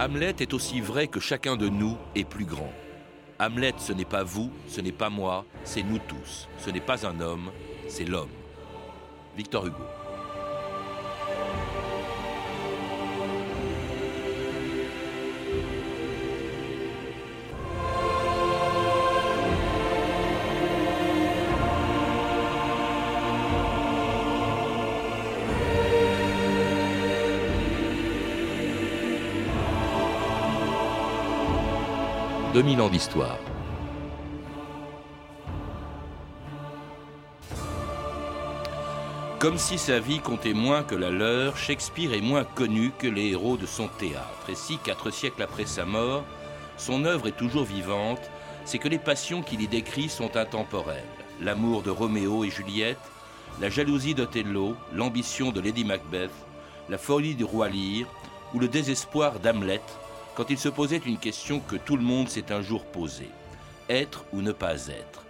Hamlet 0.00 0.34
est 0.40 0.52
aussi 0.54 0.80
vrai 0.80 1.06
que 1.06 1.20
chacun 1.20 1.56
de 1.56 1.68
nous 1.68 1.96
est 2.16 2.24
plus 2.24 2.44
grand. 2.44 2.72
Hamlet, 3.38 3.74
ce 3.78 3.92
n'est 3.92 4.04
pas 4.04 4.24
vous, 4.24 4.50
ce 4.66 4.80
n'est 4.80 4.90
pas 4.90 5.08
moi, 5.08 5.44
c'est 5.62 5.84
nous 5.84 6.00
tous. 6.08 6.48
Ce 6.58 6.70
n'est 6.70 6.80
pas 6.80 7.06
un 7.06 7.20
homme, 7.20 7.52
c'est 7.86 8.04
l'homme. 8.04 8.30
Victor 9.36 9.66
Hugo. 9.68 10.01
2000 32.62 32.80
ans 32.80 32.88
d'histoire. 32.88 33.38
Comme 39.40 39.58
si 39.58 39.78
sa 39.78 39.98
vie 39.98 40.20
comptait 40.20 40.52
moins 40.52 40.84
que 40.84 40.94
la 40.94 41.10
leur, 41.10 41.56
Shakespeare 41.56 42.12
est 42.12 42.20
moins 42.20 42.44
connu 42.44 42.92
que 42.96 43.08
les 43.08 43.30
héros 43.30 43.56
de 43.56 43.66
son 43.66 43.88
théâtre. 43.88 44.48
Et 44.48 44.54
si, 44.54 44.78
quatre 44.78 45.10
siècles 45.10 45.42
après 45.42 45.66
sa 45.66 45.84
mort, 45.84 46.22
son 46.76 47.04
œuvre 47.04 47.26
est 47.26 47.36
toujours 47.36 47.64
vivante, 47.64 48.30
c'est 48.64 48.78
que 48.78 48.88
les 48.88 49.00
passions 49.00 49.42
qu'il 49.42 49.60
y 49.60 49.66
décrit 49.66 50.08
sont 50.08 50.36
intemporelles. 50.36 51.02
L'amour 51.40 51.82
de 51.82 51.90
Roméo 51.90 52.44
et 52.44 52.50
Juliette, 52.50 53.10
la 53.60 53.70
jalousie 53.70 54.14
d'Othello, 54.14 54.76
l'ambition 54.92 55.50
de 55.50 55.60
Lady 55.60 55.84
Macbeth, 55.84 56.30
la 56.88 56.98
folie 56.98 57.34
du 57.34 57.42
roi 57.42 57.68
Lear 57.68 58.06
ou 58.54 58.60
le 58.60 58.68
désespoir 58.68 59.40
d'Hamlet, 59.40 59.82
quand 60.34 60.50
il 60.50 60.58
se 60.58 60.68
posait 60.68 61.02
une 61.04 61.18
question 61.18 61.60
que 61.60 61.76
tout 61.76 61.96
le 61.96 62.02
monde 62.02 62.28
s'est 62.28 62.52
un 62.52 62.62
jour 62.62 62.84
posée. 62.84 63.30
Être 63.88 64.24
ou 64.32 64.40
ne 64.40 64.52
pas 64.52 64.86
être 64.88 65.24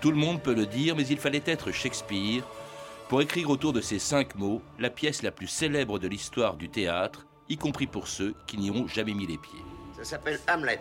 Tout 0.00 0.10
le 0.10 0.16
monde 0.16 0.42
peut 0.42 0.54
le 0.54 0.66
dire, 0.66 0.96
mais 0.96 1.06
il 1.06 1.18
fallait 1.18 1.42
être 1.44 1.72
Shakespeare 1.72 2.42
pour 3.08 3.22
écrire 3.22 3.50
autour 3.50 3.72
de 3.72 3.80
ces 3.80 3.98
cinq 3.98 4.34
mots 4.34 4.62
la 4.78 4.90
pièce 4.90 5.22
la 5.22 5.30
plus 5.30 5.46
célèbre 5.46 5.98
de 5.98 6.08
l'histoire 6.08 6.56
du 6.56 6.68
théâtre, 6.68 7.26
y 7.48 7.56
compris 7.56 7.86
pour 7.86 8.06
ceux 8.06 8.34
qui 8.46 8.58
n'y 8.58 8.70
ont 8.70 8.86
jamais 8.86 9.14
mis 9.14 9.26
les 9.26 9.38
pieds. 9.38 9.64
Ça 9.96 10.04
s'appelle 10.04 10.38
Hamlet. 10.48 10.80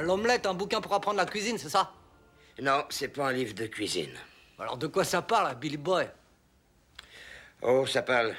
L'omelette, 0.00 0.46
un 0.46 0.54
bouquin 0.54 0.80
pour 0.80 0.92
apprendre 0.92 1.16
la 1.16 1.26
cuisine, 1.26 1.58
c'est 1.58 1.68
ça? 1.68 1.92
Non, 2.60 2.84
c'est 2.90 3.08
pas 3.08 3.28
un 3.28 3.32
livre 3.32 3.54
de 3.54 3.66
cuisine. 3.66 4.14
Alors 4.58 4.76
de 4.76 4.86
quoi 4.86 5.04
ça 5.04 5.22
parle, 5.22 5.54
Billy 5.56 5.76
Boy? 5.76 6.08
Oh, 7.62 7.86
ça 7.86 8.02
parle 8.02 8.34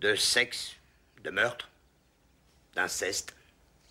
de 0.00 0.14
sexe, 0.14 0.76
de 1.22 1.30
meurtre, 1.30 1.68
d'inceste, 2.74 3.34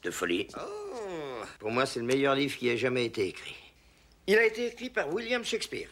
de 0.03 0.12
folie. 0.12 0.48
Oh, 0.58 1.44
pour 1.59 1.72
moi, 1.72 1.86
c'est 1.86 2.00
le 2.00 2.06
meilleur 2.06 2.36
livre 2.36 2.58
qui 2.58 2.70
ait 2.70 2.78
jamais 2.78 3.06
été 3.06 3.28
écrit. 3.28 3.56
Il 4.28 4.38
a 4.38 4.45
été 4.45 4.67
écrit 4.67 4.90
par 4.90 5.14
William 5.14 5.44
Shakespeare. 5.44 5.90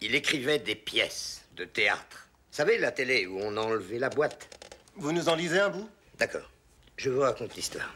Il 0.00 0.14
écrivait 0.14 0.58
des 0.58 0.74
pièces 0.74 1.44
de 1.56 1.64
théâtre. 1.64 2.28
Vous 2.50 2.56
savez, 2.56 2.78
la 2.78 2.92
télé 2.92 3.26
où 3.26 3.38
on 3.40 3.56
a 3.56 3.60
enlevé 3.60 3.98
la 3.98 4.08
boîte. 4.08 4.48
Vous 4.96 5.12
nous 5.12 5.28
en 5.28 5.34
lisez 5.34 5.60
un 5.60 5.70
bout? 5.70 5.88
D'accord. 6.18 6.50
Je 6.96 7.10
vous 7.10 7.20
raconte 7.20 7.54
l'histoire. 7.54 7.94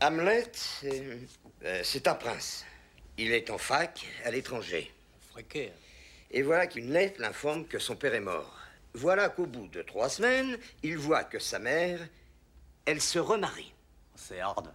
Hamlet, 0.00 0.50
euh, 0.84 1.16
euh, 1.64 1.80
c'est 1.82 2.06
un 2.08 2.14
prince. 2.14 2.64
Il 3.18 3.32
est 3.32 3.50
en 3.50 3.58
fac 3.58 4.06
à 4.24 4.30
l'étranger. 4.30 4.92
Fréqué. 5.30 5.72
Et 6.30 6.42
voilà 6.42 6.66
qu'une 6.66 6.92
lettre 6.92 7.20
l'informe 7.20 7.66
que 7.66 7.78
son 7.78 7.96
père 7.96 8.14
est 8.14 8.20
mort. 8.20 8.58
Voilà 8.94 9.28
qu'au 9.28 9.46
bout 9.46 9.66
de 9.68 9.82
trois 9.82 10.08
semaines, 10.08 10.56
il 10.82 10.96
voit 10.96 11.24
que 11.24 11.38
sa 11.38 11.58
mère, 11.58 12.00
elle 12.86 13.00
se 13.00 13.18
remarie. 13.18 13.72
C'est 14.14 14.40
hard. 14.40 14.72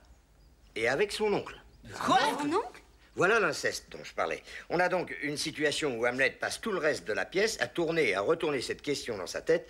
Et 0.75 0.87
avec 0.87 1.11
son 1.11 1.33
oncle. 1.33 1.59
Quoi? 2.05 2.19
Mon 2.43 2.57
oncle? 2.57 2.81
Voilà 3.15 3.39
l'inceste 3.39 3.87
dont 3.91 4.03
je 4.03 4.13
parlais. 4.13 4.43
On 4.69 4.79
a 4.79 4.87
donc 4.87 5.15
une 5.23 5.37
situation 5.37 5.97
où 5.97 6.05
Hamlet 6.05 6.31
passe 6.31 6.61
tout 6.61 6.71
le 6.71 6.77
reste 6.77 7.05
de 7.05 7.13
la 7.13 7.25
pièce 7.25 7.59
à 7.59 7.67
tourner 7.67 8.09
et 8.09 8.15
à 8.15 8.21
retourner 8.21 8.61
cette 8.61 8.81
question 8.81 9.17
dans 9.17 9.27
sa 9.27 9.41
tête. 9.41 9.67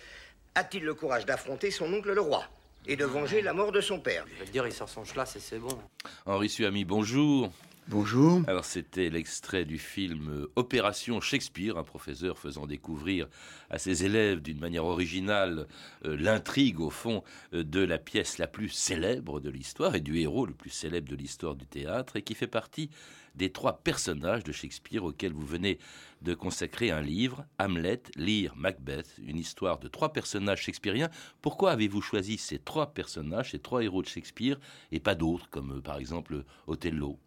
A-t-il 0.54 0.84
le 0.84 0.94
courage 0.94 1.26
d'affronter 1.26 1.70
son 1.70 1.92
oncle 1.92 2.12
le 2.12 2.20
roi 2.20 2.44
et 2.86 2.96
de 2.96 3.04
venger 3.04 3.42
la 3.42 3.52
mort 3.52 3.72
de 3.72 3.80
son 3.80 3.98
père? 3.98 4.24
Je 4.38 4.44
veux 4.44 4.50
dire, 4.50 4.66
il 4.66 4.72
sort 4.72 4.88
son 4.88 5.04
schlass 5.04 5.36
et 5.36 5.40
c'est 5.40 5.58
bon. 5.58 5.80
Henri 6.26 6.48
Suami, 6.48 6.84
bonjour. 6.84 7.50
Bonjour. 7.90 8.42
Alors 8.46 8.64
c'était 8.64 9.10
l'extrait 9.10 9.64
du 9.64 9.76
film 9.76 10.28
euh, 10.30 10.52
Opération 10.54 11.20
Shakespeare, 11.20 11.76
un 11.76 11.82
professeur 11.82 12.38
faisant 12.38 12.68
découvrir 12.68 13.26
à 13.68 13.78
ses 13.78 14.04
élèves 14.04 14.42
d'une 14.42 14.60
manière 14.60 14.84
originale 14.84 15.66
euh, 16.04 16.16
l'intrigue 16.16 16.78
au 16.78 16.90
fond 16.90 17.24
euh, 17.52 17.64
de 17.64 17.80
la 17.80 17.98
pièce 17.98 18.38
la 18.38 18.46
plus 18.46 18.68
célèbre 18.68 19.40
de 19.40 19.50
l'histoire 19.50 19.96
et 19.96 20.00
du 20.00 20.20
héros 20.20 20.46
le 20.46 20.54
plus 20.54 20.70
célèbre 20.70 21.08
de 21.08 21.16
l'histoire 21.16 21.56
du 21.56 21.66
théâtre 21.66 22.14
et 22.14 22.22
qui 22.22 22.36
fait 22.36 22.46
partie 22.46 22.90
des 23.34 23.50
trois 23.50 23.80
personnages 23.82 24.44
de 24.44 24.52
Shakespeare 24.52 25.02
auxquels 25.02 25.32
vous 25.32 25.44
venez 25.44 25.80
de 26.22 26.34
consacrer 26.34 26.92
un 26.92 27.02
livre, 27.02 27.44
Hamlet, 27.58 28.02
Lear, 28.14 28.54
Macbeth, 28.54 29.16
une 29.20 29.38
histoire 29.38 29.80
de 29.80 29.88
trois 29.88 30.12
personnages 30.12 30.62
shakespeariens. 30.62 31.10
Pourquoi 31.42 31.72
avez-vous 31.72 32.02
choisi 32.02 32.38
ces 32.38 32.60
trois 32.60 32.94
personnages, 32.94 33.50
ces 33.50 33.58
trois 33.58 33.82
héros 33.82 34.02
de 34.02 34.06
Shakespeare 34.06 34.60
et 34.92 35.00
pas 35.00 35.16
d'autres 35.16 35.50
comme 35.50 35.82
par 35.82 35.98
exemple 35.98 36.44
Othello? 36.68 37.18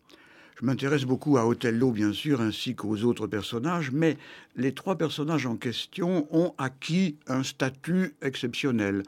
Je 0.59 0.65
m'intéresse 0.65 1.05
beaucoup 1.05 1.37
à 1.37 1.47
Othello, 1.47 1.91
bien 1.91 2.13
sûr, 2.13 2.41
ainsi 2.41 2.75
qu'aux 2.75 3.03
autres 3.03 3.27
personnages, 3.27 3.91
mais 3.91 4.17
les 4.55 4.73
trois 4.73 4.97
personnages 4.97 5.45
en 5.45 5.55
question 5.55 6.27
ont 6.31 6.53
acquis 6.57 7.17
un 7.27 7.43
statut 7.43 8.13
exceptionnel. 8.21 9.03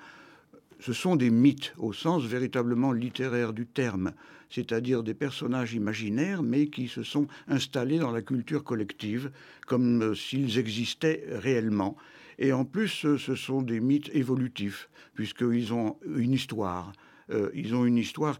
Ce 0.80 0.94
sont 0.94 1.16
des 1.16 1.30
mythes 1.30 1.74
au 1.78 1.94
sens 1.94 2.24
véritablement 2.24 2.92
littéraire 2.92 3.54
du 3.54 3.66
terme, 3.66 4.14
c'est-à-dire 4.50 5.04
des 5.04 5.14
personnages 5.14 5.74
imaginaires, 5.74 6.44
mais 6.44 6.68
qui 6.68 6.88
se 6.88 7.04
sont 7.04 7.28
installés 7.48 8.00
dans 8.00 8.12
la 8.12 8.22
culture 8.22 8.64
collective 8.64 9.32
comme 9.68 10.02
euh, 10.02 10.16
s'ils 10.16 10.58
existaient 10.58 11.24
réellement. 11.30 11.96
Et 12.38 12.54
en 12.54 12.66
plus, 12.66 12.90
ce 13.18 13.36
sont 13.36 13.62
des 13.62 13.80
mythes 13.80 14.10
évolutifs, 14.14 14.90
puisqu'ils 15.14 15.74
ont 15.74 15.96
une 16.06 16.34
histoire. 16.34 16.92
Euh, 17.32 17.50
ils 17.54 17.76
ont 17.76 17.86
une 17.86 17.98
histoire 17.98 18.40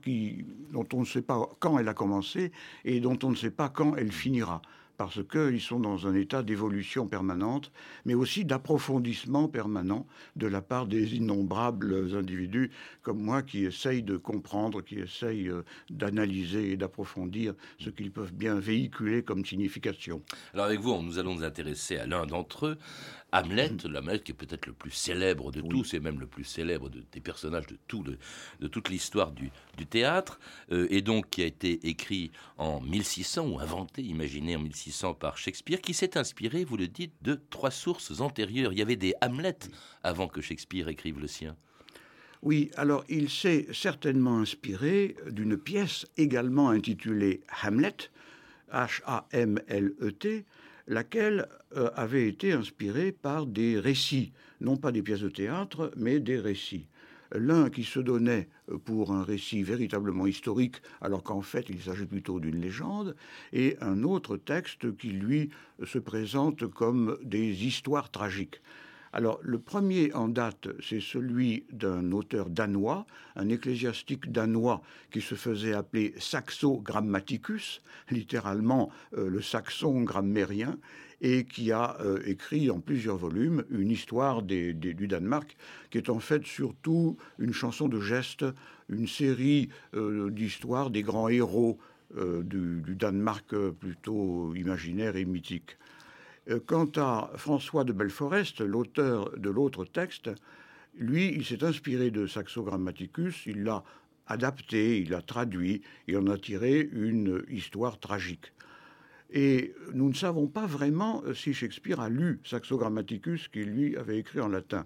dont 0.72 0.88
on 0.94 1.02
ne 1.02 1.06
sait 1.06 1.22
pas 1.22 1.50
quand 1.60 1.80
elle 1.80 1.88
a 1.88 1.94
commencé 1.94 2.52
et 2.84 3.00
dont 3.00 3.18
on 3.24 3.32
ne 3.32 3.36
sait 3.36 3.52
pas 3.52 3.70
quand 3.70 3.96
elle 3.96 4.12
finira 4.12 4.62
parce 4.98 5.20
qu'ils 5.28 5.62
sont 5.62 5.80
dans 5.80 6.08
un 6.08 6.16
état 6.16 6.44
d'évolution 6.44 7.08
permanente, 7.08 7.72
mais 8.06 8.14
aussi 8.14 8.46
d'approfondissement 8.46 9.48
permanent 9.48 10.06
de 10.36 10.48
la 10.48 10.62
part 10.62 10.88
des 10.88 11.16
innombrables 11.16 12.16
individus 12.16 12.72
comme 13.02 13.22
moi 13.22 13.42
qui 13.42 13.66
essayent 13.66 14.04
de 14.04 14.18
comprendre, 14.18 14.82
qui 14.82 15.00
essayent 15.00 15.50
euh, 15.50 15.64
d'analyser 15.90 16.72
et 16.72 16.78
d'approfondir 16.78 17.54
ce 17.80 17.90
qu'ils 17.90 18.12
peuvent 18.12 18.34
bien 18.34 18.56
véhiculer 18.56 19.24
comme 19.24 19.46
signification. 19.46 20.22
Alors 20.54 20.66
avec 20.66 20.80
vous, 20.80 21.02
nous 21.02 21.20
allons 21.20 21.36
nous 21.36 21.44
intéresser 21.44 21.98
à 21.98 22.06
l'un 22.06 22.26
d'entre 22.26 22.68
eux, 22.68 22.78
Hamlet, 23.36 23.72
Hamlet 23.84 24.20
qui 24.20 24.32
est 24.32 24.36
peut-être 24.36 24.66
le 24.66 24.74
plus 24.74 24.92
célèbre 24.92 25.52
de 25.52 25.62
tous 25.62 25.94
et 25.94 26.00
même 26.00 26.20
le 26.20 26.28
plus 26.28 26.46
célèbre 26.46 26.90
des 26.90 27.20
personnages 27.20 27.68
de, 27.68 27.78
tout 27.88 28.04
de 28.04 28.68
toute 28.68 28.90
l'histoire 28.90 29.32
du, 29.32 29.52
théâtre, 29.90 30.40
euh, 30.72 30.88
et 30.90 31.02
donc 31.02 31.30
qui 31.30 31.44
a 31.44 31.46
été 31.46 31.88
écrit 31.88 32.32
en 32.58 32.80
1600 32.80 33.48
ou 33.48 33.60
inventé, 33.60 34.02
imaginé 34.02 34.56
en 34.56 34.60
1600 34.62 35.16
par 35.16 35.38
Shakespeare, 35.38 35.82
qui 35.82 35.94
s'est 35.94 36.18
inspiré, 36.18 36.64
vous 36.64 36.78
le 36.78 36.88
dites, 36.88 37.14
de 37.22 37.40
trois 37.50 37.72
sources 37.72 38.22
antérieures. 38.22 38.72
Il 38.72 38.80
y 38.80 38.82
avait 38.82 38.96
des 38.96 39.14
Hamlet 39.22 39.58
avant 40.04 40.28
que 40.28 40.40
Shakespeare 40.40 40.88
écrive 40.88 41.20
le 41.20 41.28
sien. 41.28 41.58
Oui, 42.42 42.72
alors 42.78 43.04
il 43.10 43.30
s'est 43.30 43.68
certainement 43.74 44.40
inspiré 44.40 45.16
d'une 45.30 45.58
pièce 45.58 46.06
également 46.16 46.70
intitulée 46.70 47.42
Hamlet, 47.64 47.96
H-A-M-L-E-T, 48.72 50.46
laquelle 50.88 51.48
euh, 51.76 51.90
avait 51.96 52.28
été 52.28 52.54
inspirée 52.54 53.12
par 53.12 53.46
des 53.46 53.80
récits, 53.80 54.32
non 54.62 54.78
pas 54.78 54.92
des 54.92 55.02
pièces 55.02 55.22
de 55.22 55.30
théâtre, 55.30 55.92
mais 55.96 56.20
des 56.20 56.40
récits. 56.40 56.88
L'un 57.32 57.70
qui 57.70 57.84
se 57.84 58.00
donnait 58.00 58.50
euh, 58.70 58.78
pour 58.78 59.12
un 59.12 59.24
récit 59.24 59.64
véritablement 59.64 60.28
historique, 60.28 60.78
alors 61.02 61.24
qu'en 61.24 61.42
fait 61.42 61.70
il 61.70 61.82
s'agit 61.82 62.06
plutôt 62.06 62.40
d'une 62.40 62.62
légende, 62.62 63.16
et 63.52 63.78
un 63.82 64.04
autre 64.04 64.38
texte 64.38 64.96
qui, 64.98 65.10
lui, 65.10 65.50
se 65.84 66.00
présente 66.00 66.68
comme 66.68 67.18
des 67.24 67.66
histoires 67.66 68.12
tragiques. 68.12 68.62
Alors, 69.18 69.40
le 69.44 69.60
premier 69.60 70.12
en 70.12 70.28
date, 70.28 70.68
c'est 70.82 71.00
celui 71.00 71.64
d'un 71.72 72.12
auteur 72.12 72.50
danois, 72.50 73.06
un 73.38 73.48
ecclésiastique 73.48 74.30
danois 74.30 74.82
qui 75.10 75.22
se 75.22 75.36
faisait 75.36 75.72
appeler 75.72 76.14
Saxo 76.20 76.82
Grammaticus, 76.82 77.82
littéralement 78.12 78.92
euh, 79.18 79.30
le 79.30 79.42
saxon 79.42 80.02
grammairien, 80.02 80.78
et 81.22 81.46
qui 81.46 81.72
a 81.72 81.96
euh, 82.02 82.20
écrit 82.26 82.70
en 82.70 82.82
plusieurs 82.82 83.16
volumes 83.16 83.64
une 83.70 83.90
histoire 83.90 84.42
du 84.42 84.74
Danemark, 85.08 85.56
qui 85.92 85.98
est 85.98 86.10
en 86.10 86.20
fait 86.20 86.46
surtout 86.46 87.16
une 87.40 87.54
chanson 87.54 87.88
de 87.88 88.02
gestes, 88.02 88.44
une 88.90 89.08
série 89.08 89.70
euh, 89.94 90.30
d'histoires 90.30 90.90
des 90.90 91.04
grands 91.04 91.30
héros 91.30 91.80
du, 92.14 92.82
du 92.82 92.96
Danemark 92.96 93.56
plutôt 93.80 94.54
imaginaire 94.56 95.16
et 95.16 95.26
mythique. 95.26 95.78
Euh, 96.50 96.60
Quant 96.66 96.90
à 96.96 97.32
François 97.36 97.84
de 97.84 97.94
Belforest, 97.94 98.62
l'auteur 98.62 99.32
de 99.38 99.50
l'autre 99.50 99.86
texte, 99.86 100.30
lui, 100.98 101.34
il 101.36 101.46
s'est 101.46 101.64
inspiré 101.64 102.12
de 102.12 102.28
Saxo 102.28 102.64
Grammaticus, 102.64 103.46
il 103.46 103.64
l'a 103.64 103.84
adapté, 104.28 105.00
il 105.00 105.10
l'a 105.10 105.22
traduit, 105.22 105.82
il 106.08 106.18
en 106.18 106.28
a 106.28 106.38
tiré 106.38 106.88
une 106.92 107.44
histoire 107.50 108.00
tragique. 108.00 108.54
Et 109.32 109.74
nous 109.94 110.08
ne 110.08 110.14
savons 110.14 110.48
pas 110.48 110.66
vraiment 110.66 111.24
si 111.34 111.54
Shakespeare 111.54 112.00
a 112.00 112.10
lu 112.10 112.40
Saxo 112.46 112.78
Grammaticus, 112.78 113.48
qui 113.50 113.64
lui 113.64 113.98
avait 113.98 114.20
écrit 114.20 114.40
en 114.40 114.48
latin. 114.48 114.86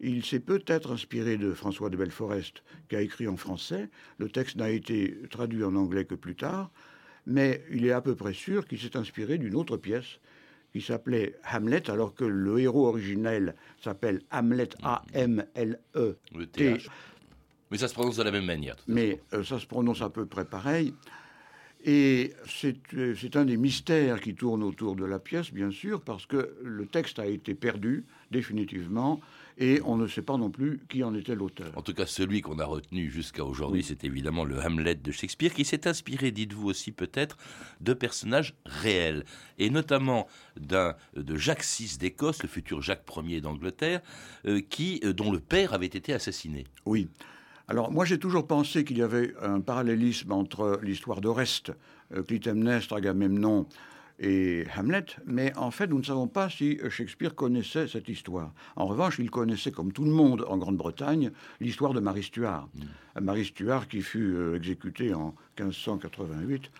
Il 0.00 0.24
s'est 0.24 0.40
peut-être 0.40 0.92
inspiré 0.92 1.36
de 1.36 1.52
François 1.52 1.88
de 1.88 1.96
Belforest, 1.96 2.62
qui 2.88 2.96
a 2.96 3.00
écrit 3.00 3.28
en 3.28 3.36
français. 3.36 3.88
Le 4.18 4.28
texte 4.28 4.56
n'a 4.56 4.70
été 4.70 5.16
traduit 5.30 5.62
en 5.62 5.76
anglais 5.76 6.04
que 6.04 6.16
plus 6.16 6.34
tard, 6.34 6.70
mais 7.24 7.64
il 7.70 7.86
est 7.86 7.92
à 7.92 8.00
peu 8.00 8.16
près 8.16 8.34
sûr 8.34 8.66
qu'il 8.66 8.80
s'est 8.80 8.96
inspiré 8.96 9.38
d'une 9.38 9.54
autre 9.54 9.76
pièce 9.76 10.18
qui 10.72 10.80
s'appelait 10.80 11.34
Hamlet, 11.52 11.90
alors 11.90 12.14
que 12.14 12.24
le 12.24 12.58
héros 12.58 12.86
originel 12.88 13.54
s'appelle 13.82 14.22
Hamlet, 14.30 14.70
A-M-L-E-T. 14.82 16.78
Mais 17.70 17.78
ça 17.78 17.88
se 17.88 17.94
prononce 17.94 18.16
de 18.16 18.22
la 18.22 18.30
même 18.30 18.44
manière. 18.44 18.76
Mais 18.86 19.20
euh, 19.32 19.44
ça 19.44 19.58
se 19.58 19.66
prononce 19.66 20.02
à 20.02 20.10
peu 20.10 20.26
près 20.26 20.44
pareil. 20.44 20.94
Et 21.84 22.32
c'est 22.46 22.76
euh, 22.94 23.14
c'est 23.18 23.36
un 23.36 23.44
des 23.44 23.56
mystères 23.56 24.20
qui 24.20 24.34
tourne 24.34 24.62
autour 24.62 24.94
de 24.94 25.04
la 25.04 25.18
pièce, 25.18 25.52
bien 25.52 25.70
sûr, 25.70 26.00
parce 26.00 26.26
que 26.26 26.54
le 26.62 26.86
texte 26.86 27.18
a 27.18 27.26
été 27.26 27.54
perdu 27.54 28.04
définitivement 28.32 29.20
et 29.58 29.80
on 29.84 29.96
ne 29.96 30.06
sait 30.06 30.22
pas 30.22 30.36
non 30.36 30.50
plus 30.50 30.80
qui 30.88 31.04
en 31.04 31.14
était 31.14 31.34
l'auteur. 31.34 31.72
En 31.76 31.82
tout 31.82 31.94
cas, 31.94 32.06
celui 32.06 32.40
qu'on 32.40 32.58
a 32.58 32.64
retenu 32.64 33.10
jusqu'à 33.10 33.44
aujourd'hui, 33.44 33.82
c'est 33.82 34.04
évidemment 34.04 34.44
le 34.44 34.58
Hamlet 34.58 34.94
de 34.96 35.12
Shakespeare, 35.12 35.52
qui 35.52 35.64
s'est 35.64 35.86
inspiré, 35.86 36.30
dites-vous 36.30 36.68
aussi 36.68 36.92
peut-être, 36.92 37.36
de 37.80 37.92
personnages 37.92 38.54
réels, 38.64 39.24
et 39.58 39.70
notamment 39.70 40.26
d'un 40.58 40.94
de 41.16 41.36
Jacques 41.36 41.64
VI 41.64 41.98
d'Écosse, 41.98 42.42
le 42.42 42.48
futur 42.48 42.82
Jacques 42.82 43.04
Ier 43.24 43.40
d'Angleterre, 43.40 44.00
euh, 44.46 44.60
qui 44.60 45.00
euh, 45.04 45.12
dont 45.12 45.30
le 45.30 45.40
père 45.40 45.74
avait 45.74 45.86
été 45.86 46.12
assassiné. 46.12 46.64
Oui. 46.86 47.08
Alors 47.68 47.92
moi 47.92 48.04
j'ai 48.04 48.18
toujours 48.18 48.46
pensé 48.46 48.84
qu'il 48.84 48.98
y 48.98 49.02
avait 49.02 49.34
un 49.40 49.60
parallélisme 49.60 50.32
entre 50.32 50.80
l'histoire 50.82 51.20
d'Oreste, 51.20 51.72
euh, 52.14 52.22
Clytemnestre, 52.22 52.94
Agamemnon 52.94 53.66
et 54.22 54.64
Hamlet, 54.76 55.04
mais 55.26 55.54
en 55.56 55.70
fait 55.70 55.88
nous 55.88 55.98
ne 55.98 56.04
savons 56.04 56.28
pas 56.28 56.48
si 56.48 56.78
Shakespeare 56.88 57.34
connaissait 57.34 57.88
cette 57.88 58.08
histoire. 58.08 58.52
En 58.76 58.86
revanche, 58.86 59.18
il 59.18 59.30
connaissait 59.30 59.72
comme 59.72 59.92
tout 59.92 60.04
le 60.04 60.12
monde 60.12 60.46
en 60.48 60.56
Grande-Bretagne 60.56 61.32
l'histoire 61.60 61.92
de 61.92 62.00
Marie 62.00 62.22
Stuart. 62.22 62.68
Marie 63.20 63.44
Stuart 63.44 63.88
qui 63.88 64.00
fut 64.00 64.34
euh, 64.34 64.56
exécutée 64.56 65.12
en 65.12 65.34
1588. 65.58 66.70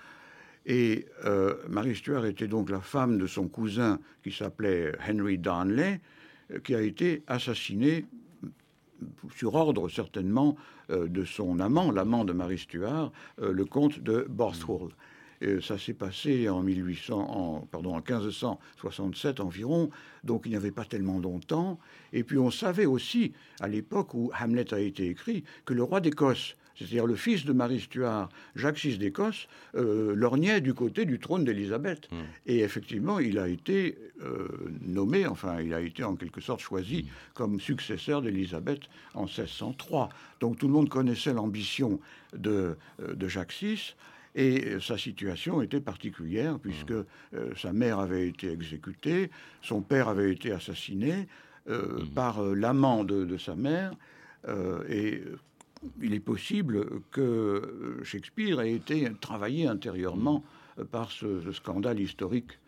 Et 0.66 1.06
euh, 1.24 1.54
Marie 1.68 1.96
Stuart 1.96 2.24
était 2.26 2.46
donc 2.46 2.70
la 2.70 2.80
femme 2.80 3.18
de 3.18 3.26
son 3.26 3.48
cousin 3.48 3.98
qui 4.22 4.30
s'appelait 4.30 4.92
Henry 5.08 5.38
Darnley, 5.38 6.00
euh, 6.52 6.60
qui 6.60 6.74
a 6.74 6.80
été 6.80 7.22
assassiné 7.26 8.06
sur 9.34 9.54
ordre 9.54 9.88
certainement 9.88 10.56
euh, 10.90 11.08
de 11.08 11.24
son 11.24 11.58
amant, 11.58 11.90
l'amant 11.90 12.24
de 12.24 12.32
Marie 12.32 12.58
Stuart, 12.58 13.10
le 13.38 13.64
comte 13.64 13.98
de 13.98 14.26
Borswell. 14.28 14.90
Et 15.42 15.60
ça 15.60 15.76
s'est 15.76 15.92
passé 15.92 16.48
en 16.48 16.62
1800, 16.62 17.18
en, 17.18 17.60
pardon, 17.62 17.94
en 17.94 17.96
1567 17.96 19.40
environ, 19.40 19.90
donc 20.22 20.42
il 20.44 20.50
n'y 20.50 20.56
avait 20.56 20.70
pas 20.70 20.84
tellement 20.84 21.18
longtemps. 21.18 21.80
Et 22.12 22.22
puis 22.22 22.38
on 22.38 22.50
savait 22.50 22.86
aussi, 22.86 23.32
à 23.60 23.66
l'époque 23.66 24.14
où 24.14 24.30
Hamlet 24.40 24.72
a 24.72 24.78
été 24.78 25.08
écrit, 25.08 25.42
que 25.64 25.74
le 25.74 25.82
roi 25.82 26.00
d'Écosse, 26.00 26.56
c'est-à-dire 26.76 27.06
le 27.06 27.16
fils 27.16 27.44
de 27.44 27.52
Marie 27.52 27.80
Stuart, 27.80 28.28
Jacques 28.54 28.78
VI 28.78 28.98
d'Écosse, 28.98 29.48
euh, 29.74 30.14
lorgnait 30.14 30.60
du 30.60 30.74
côté 30.74 31.04
du 31.04 31.18
trône 31.18 31.44
d'Élisabeth. 31.44 32.08
Et 32.46 32.60
effectivement, 32.60 33.18
il 33.18 33.38
a 33.38 33.48
été 33.48 33.98
euh, 34.22 34.48
nommé, 34.80 35.26
enfin, 35.26 35.60
il 35.60 35.74
a 35.74 35.80
été 35.80 36.04
en 36.04 36.14
quelque 36.14 36.40
sorte 36.40 36.60
choisi 36.60 37.08
comme 37.34 37.60
successeur 37.60 38.22
d'Élisabeth 38.22 38.82
en 39.14 39.24
1603. 39.24 40.08
Donc 40.40 40.58
tout 40.58 40.68
le 40.68 40.72
monde 40.72 40.88
connaissait 40.88 41.32
l'ambition 41.32 41.98
de, 42.32 42.76
euh, 43.00 43.14
de 43.14 43.28
Jacques 43.28 43.54
VI. 43.60 43.94
Et 44.34 44.64
euh, 44.66 44.80
sa 44.80 44.96
situation 44.96 45.60
était 45.62 45.80
particulière 45.80 46.58
puisque 46.58 46.92
euh, 46.92 47.04
sa 47.56 47.72
mère 47.72 47.98
avait 47.98 48.28
été 48.28 48.50
exécutée, 48.50 49.30
son 49.60 49.82
père 49.82 50.08
avait 50.08 50.32
été 50.32 50.52
assassiné 50.52 51.28
euh, 51.68 52.04
par 52.14 52.42
euh, 52.42 52.54
l'amant 52.54 53.04
de, 53.04 53.24
de 53.24 53.36
sa 53.36 53.54
mère. 53.54 53.92
et 54.88 55.22
il 56.00 56.14
est 56.14 56.20
possible 56.20 56.86
que 57.10 57.98
Shakespeare 58.02 58.60
ait 58.60 58.72
été 58.72 59.10
travaillé 59.20 59.66
intérieurement 59.66 60.44
euh, 60.78 60.84
par 60.84 61.10
ce, 61.10 61.40
ce 61.40 61.52
scandale 61.52 62.00
historique 62.00 62.58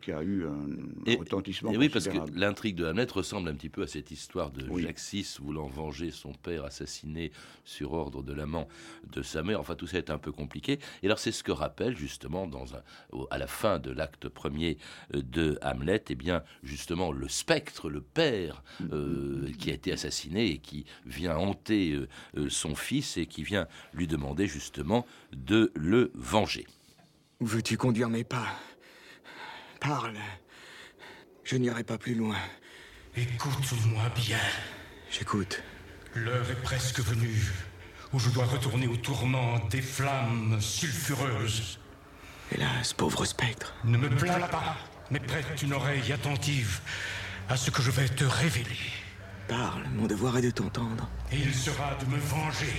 qui 0.00 0.12
a 0.12 0.22
eu 0.22 0.46
un 0.46 0.66
Et- 1.06 1.16
retentissement 1.16 1.72
Et 1.72 1.76
oui, 1.76 1.88
parce 1.88 2.06
que 2.08 2.16
l'intrigue 2.34 2.76
de 2.76 2.86
Hamlet 2.86 3.06
ressemble 3.12 3.48
un 3.48 3.54
petit 3.54 3.68
peu 3.68 3.82
à 3.82 3.86
cette 3.86 4.10
histoire 4.10 4.50
de 4.50 4.64
Oui. 4.70 4.82
Jacques 4.82 5.00
VI 5.00 5.36
voulant 5.40 5.66
venger 5.66 6.10
son 6.10 6.32
père 6.32 6.64
assassiné 6.64 7.32
sur 7.64 7.92
ordre 7.92 8.22
de 8.22 8.32
l'amant 8.32 8.68
de 9.12 9.22
sa 9.22 9.42
mère. 9.42 9.60
Enfin, 9.60 9.74
tout 9.74 9.86
ça 9.86 9.98
est 9.98 10.10
un 10.10 10.18
peu 10.18 10.30
compliqué. 10.32 10.78
Et 11.02 11.06
alors, 11.06 11.18
c'est 11.18 11.32
ce 11.32 11.42
que 11.42 11.52
rappelle 11.52 11.96
justement 11.96 12.46
dans 12.46 12.74
un, 12.74 12.82
au- 13.12 13.26
à 13.30 13.38
la 13.38 13.46
fin 13.46 13.78
de 13.78 13.90
l'acte 13.90 14.28
premier 14.28 14.78
euh, 15.14 15.22
de 15.22 15.58
Hamlet, 15.62 16.02
eh 16.10 16.14
bien, 16.14 16.42
justement, 16.62 17.10
le 17.12 17.28
spectre, 17.28 17.90
le 17.90 18.00
père 18.00 18.62
euh, 18.92 19.50
qui 19.58 19.70
a 19.70 19.74
été 19.74 19.92
assassiné 19.92 20.46
et 20.50 20.58
qui 20.58 20.84
vient 21.04 21.36
hanter 21.36 21.92
euh, 21.92 22.08
euh, 22.36 22.48
son 22.48 22.74
fils 22.76 23.16
et 23.16 23.26
qui 23.26 23.42
vient 23.42 23.66
lui 23.92 24.06
demander 24.06 24.46
justement 24.46 25.06
de 25.32 25.72
le 25.74 26.12
venger. 26.14 26.66
Où 27.40 27.46
veux-tu 27.46 27.76
conduire 27.76 28.08
mes 28.08 28.24
pas? 28.24 28.46
Parle. 29.86 30.18
Je 31.44 31.56
n'irai 31.56 31.84
pas 31.84 31.96
plus 31.96 32.16
loin. 32.16 32.34
Écoute-moi 33.16 34.02
bien. 34.16 34.40
J'écoute. 35.12 35.62
L'heure 36.16 36.50
est 36.50 36.62
presque 36.62 36.98
venue 36.98 37.52
où 38.12 38.18
je 38.18 38.30
dois 38.30 38.46
retourner 38.46 38.88
au 38.88 38.96
tourment 38.96 39.60
des 39.70 39.82
flammes 39.82 40.60
sulfureuses. 40.60 41.78
Hélas, 42.50 42.94
pauvre 42.94 43.24
spectre. 43.24 43.76
Ne 43.84 43.96
me 43.96 44.08
plains 44.08 44.40
pas, 44.48 44.76
mais 45.12 45.20
prête 45.20 45.62
une 45.62 45.74
oreille 45.74 46.12
attentive 46.12 46.80
à 47.48 47.56
ce 47.56 47.70
que 47.70 47.80
je 47.80 47.92
vais 47.92 48.08
te 48.08 48.24
révéler. 48.24 48.80
Parle, 49.46 49.84
mon 49.94 50.06
devoir 50.06 50.36
est 50.38 50.42
de 50.42 50.50
t'entendre. 50.50 51.08
Et 51.30 51.38
il 51.38 51.54
sera 51.54 51.94
de 51.94 52.06
me 52.06 52.18
venger 52.18 52.74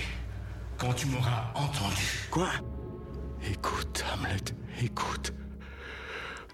quand 0.76 0.92
tu 0.92 1.06
m'auras 1.06 1.52
entendu. 1.54 2.28
Quoi? 2.30 2.50
Écoute, 3.42 4.04
Hamlet, 4.12 4.54
écoute. 4.82 5.32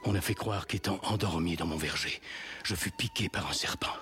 On 0.05 0.15
a 0.15 0.21
fait 0.21 0.35
croire 0.35 0.67
qu'étant 0.67 1.01
endormi 1.03 1.57
dans 1.57 1.67
mon 1.67 1.77
verger, 1.77 2.21
je 2.63 2.75
fus 2.75 2.91
piqué 2.91 3.29
par 3.29 3.49
un 3.49 3.53
serpent. 3.53 3.97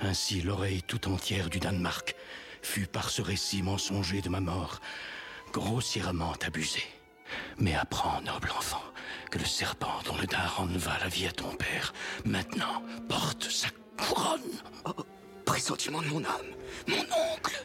Ainsi, 0.00 0.40
l'oreille 0.40 0.82
tout 0.82 1.08
entière 1.08 1.50
du 1.50 1.60
Danemark 1.60 2.14
fut 2.62 2.86
par 2.86 3.10
ce 3.10 3.22
récit 3.22 3.62
mensonger 3.62 4.22
de 4.22 4.28
ma 4.30 4.40
mort 4.40 4.80
grossièrement 5.52 6.32
abusée. 6.44 6.86
Mais 7.58 7.74
apprends, 7.74 8.20
noble 8.22 8.50
enfant, 8.56 8.82
que 9.30 9.38
le 9.38 9.44
serpent 9.44 10.00
dont 10.04 10.16
le 10.16 10.26
dard 10.26 10.60
enleva 10.60 10.98
la 10.98 11.08
vie 11.08 11.26
à 11.26 11.32
ton 11.32 11.54
père, 11.54 11.92
maintenant 12.24 12.82
porte 13.08 13.50
sa 13.50 13.68
couronne. 13.98 14.40
Oh, 14.84 15.04
Pressentiment 15.44 16.02
de 16.02 16.08
mon 16.08 16.24
âme. 16.24 16.54
Mon 16.88 17.04
oncle 17.34 17.64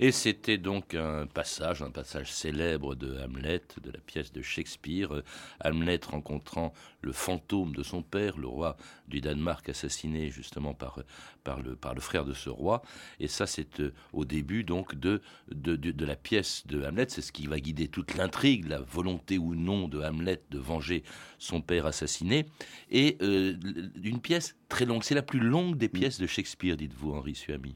Et 0.00 0.12
c'était 0.12 0.58
donc 0.58 0.94
un 0.94 1.26
passage, 1.26 1.82
un 1.82 1.90
passage 1.90 2.32
célèbre 2.32 2.94
de 2.94 3.18
Hamlet, 3.18 3.62
de 3.82 3.90
la 3.90 3.98
pièce 3.98 4.32
de 4.32 4.42
Shakespeare. 4.42 5.22
Hamlet 5.64 6.00
rencontrant 6.08 6.72
le 7.00 7.12
fantôme 7.12 7.74
de 7.74 7.82
son 7.82 8.02
père, 8.02 8.38
le 8.38 8.46
roi 8.46 8.76
du 9.08 9.20
Danemark, 9.20 9.68
assassiné 9.68 10.30
justement 10.30 10.72
par, 10.72 11.00
par, 11.42 11.60
le, 11.60 11.74
par 11.74 11.94
le 11.94 12.00
frère 12.00 12.24
de 12.24 12.32
ce 12.32 12.48
roi. 12.48 12.82
Et 13.18 13.26
ça, 13.26 13.46
c'est 13.46 13.80
euh, 13.80 13.92
au 14.12 14.24
début 14.24 14.62
donc 14.62 14.94
de, 14.94 15.20
de, 15.50 15.74
de, 15.74 15.90
de 15.90 16.04
la 16.04 16.16
pièce 16.16 16.64
de 16.68 16.84
Hamlet. 16.84 17.06
C'est 17.08 17.22
ce 17.22 17.32
qui 17.32 17.48
va 17.48 17.58
guider 17.58 17.88
toute 17.88 18.14
l'intrigue, 18.14 18.68
la 18.68 18.80
volonté 18.80 19.36
ou 19.36 19.56
non 19.56 19.88
de 19.88 20.00
Hamlet 20.00 20.42
de 20.50 20.58
venger 20.58 21.02
son 21.40 21.60
père 21.60 21.86
assassiné. 21.86 22.46
Et 22.90 23.18
euh, 23.20 23.56
une 24.02 24.20
pièce 24.20 24.56
très 24.68 24.84
longue. 24.84 25.02
C'est 25.02 25.16
la 25.16 25.22
plus 25.22 25.40
longue 25.40 25.76
des 25.76 25.88
pièces 25.88 26.20
de 26.20 26.26
Shakespeare, 26.28 26.76
dites-vous, 26.76 27.14
Henri 27.14 27.34
Suami. 27.34 27.74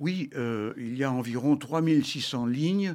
Oui, 0.00 0.30
euh, 0.34 0.72
il 0.78 0.96
y 0.96 1.04
a 1.04 1.12
environ 1.12 1.56
3600 1.56 2.46
lignes 2.46 2.94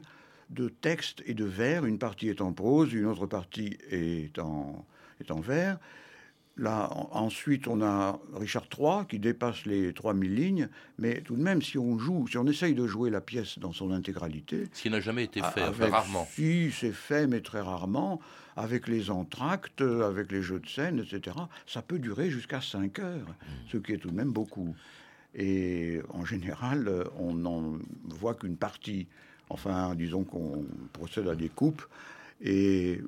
de 0.50 0.69
texte 0.69 1.21
et 1.25 1.33
de 1.33 1.45
vers. 1.45 1.85
Une 1.85 2.00
partie 2.00 2.27
est 2.29 2.41
en 2.41 2.51
prose, 2.51 2.91
une 2.93 3.05
autre 3.05 3.27
partie 3.27 3.77
est 3.91 4.38
en, 4.39 4.85
est 5.21 5.31
en 5.31 5.39
vers. 5.39 5.77
Là, 6.57 6.89
en- 6.93 7.09
ensuite, 7.25 7.67
on 7.67 7.81
a 7.81 8.17
Richard 8.33 8.65
III 8.75 9.05
qui 9.09 9.19
dépasse 9.19 9.65
les 9.65 9.93
3000 9.93 10.33
lignes, 10.35 10.69
mais 10.97 11.21
tout 11.21 11.35
de 11.35 11.41
même, 11.43 11.62
si 11.62 11.77
on 11.77 12.00
joue, 12.00 12.27
si 12.27 12.38
on 12.38 12.47
essaye 12.47 12.74
de 12.74 12.88
jouer 12.88 13.09
la 13.09 13.19
pièce 13.21 13.59
dans 13.59 13.74
son 13.74 13.91
intégralité, 13.91 14.67
Ce 14.71 14.81
qui 14.83 14.89
n'a 14.89 15.01
jamais 15.01 15.25
été 15.25 15.41
fait, 15.41 15.62
a- 15.62 15.69
enfin, 15.69 15.83
avec- 15.83 15.91
rarement. 15.93 16.25
Si, 16.31 16.71
c'est 16.71 16.93
fait, 16.93 17.27
mais 17.27 17.41
très 17.41 17.59
rarement, 17.62 18.21
avec 18.55 18.88
les 18.88 19.12
entr'actes, 19.12 19.81
avec 19.81 20.31
les 20.31 20.41
jeux 20.41 20.59
de 20.62 20.67
scène, 20.69 21.00
etc. 21.05 21.35
Ça 21.67 21.81
peut 21.81 22.00
durer 22.00 22.31
jusqu'à 22.31 22.62
5 22.62 23.00
heures, 23.00 23.35
ce 23.69 23.77
qui 23.77 23.91
est 23.91 23.97
tout 23.97 24.09
de 24.09 24.15
même 24.15 24.31
beaucoup. 24.31 24.74
Et 25.35 25.99
en 26.13 26.23
général, 26.25 26.87
euh, 26.87 27.03
on 27.19 27.33
n'en 27.33 27.73
voit 28.05 28.33
qu'une 28.35 28.57
partie 28.57 29.07
Enfin, 29.47 29.93
disons 29.93 30.23
qu'on 30.23 30.65
procède 30.91 31.27
à 31.27 31.35
des 31.35 31.49
coupes 31.49 31.83
et 32.41 32.99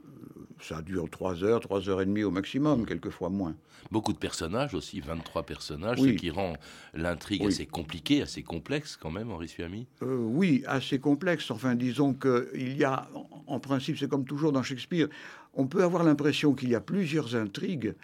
ça 0.62 0.84
dure 0.84 1.10
trois 1.10 1.44
heures, 1.44 1.60
trois 1.62 1.90
heures 1.90 2.00
et 2.00 2.06
demie 2.06 2.24
au 2.24 2.30
maximum, 2.30 2.86
quelquefois 2.86 3.30
moins. 3.30 3.56
Beaucoup 3.90 4.14
de 4.14 4.20
personnages 4.20 4.76
aussi, 4.76 5.00
23 5.00 5.42
personnages, 5.42 6.00
Oui. 6.00 6.10
ce 6.12 6.14
qui 6.14 6.30
rend 6.30 6.54
l'intrigue 6.94 7.42
Oui. 7.42 7.48
assez 7.48 7.66
compliquée, 7.66 8.22
assez 8.22 8.44
complexe 8.44 8.98
quand 9.02 9.10
même, 9.10 9.32
Henri 9.32 9.48
Suami. 9.48 9.88
Euh, 10.04 10.18
oui, 10.20 10.64
assez 10.68 11.00
complexe. 11.00 11.50
Enfin, 11.50 11.74
disons 11.74 12.14
qu'il 12.14 12.78
y 12.78 12.84
a, 12.84 13.10
en- 13.48 13.60
principe, 13.60 13.98
c'est 13.98 14.08
comme 14.08 14.26
toujours 14.26 14.52
dans 14.52 14.62
Shakespeare, 14.62 15.08
on 15.56 15.66
peut 15.66 15.84
avoir 15.84 16.04
l'impression 16.04 16.54
qu'il 16.54 16.70
y 16.70 16.76
a 16.76 16.82
plusieurs 16.82 17.36
intrigues, 17.36 17.96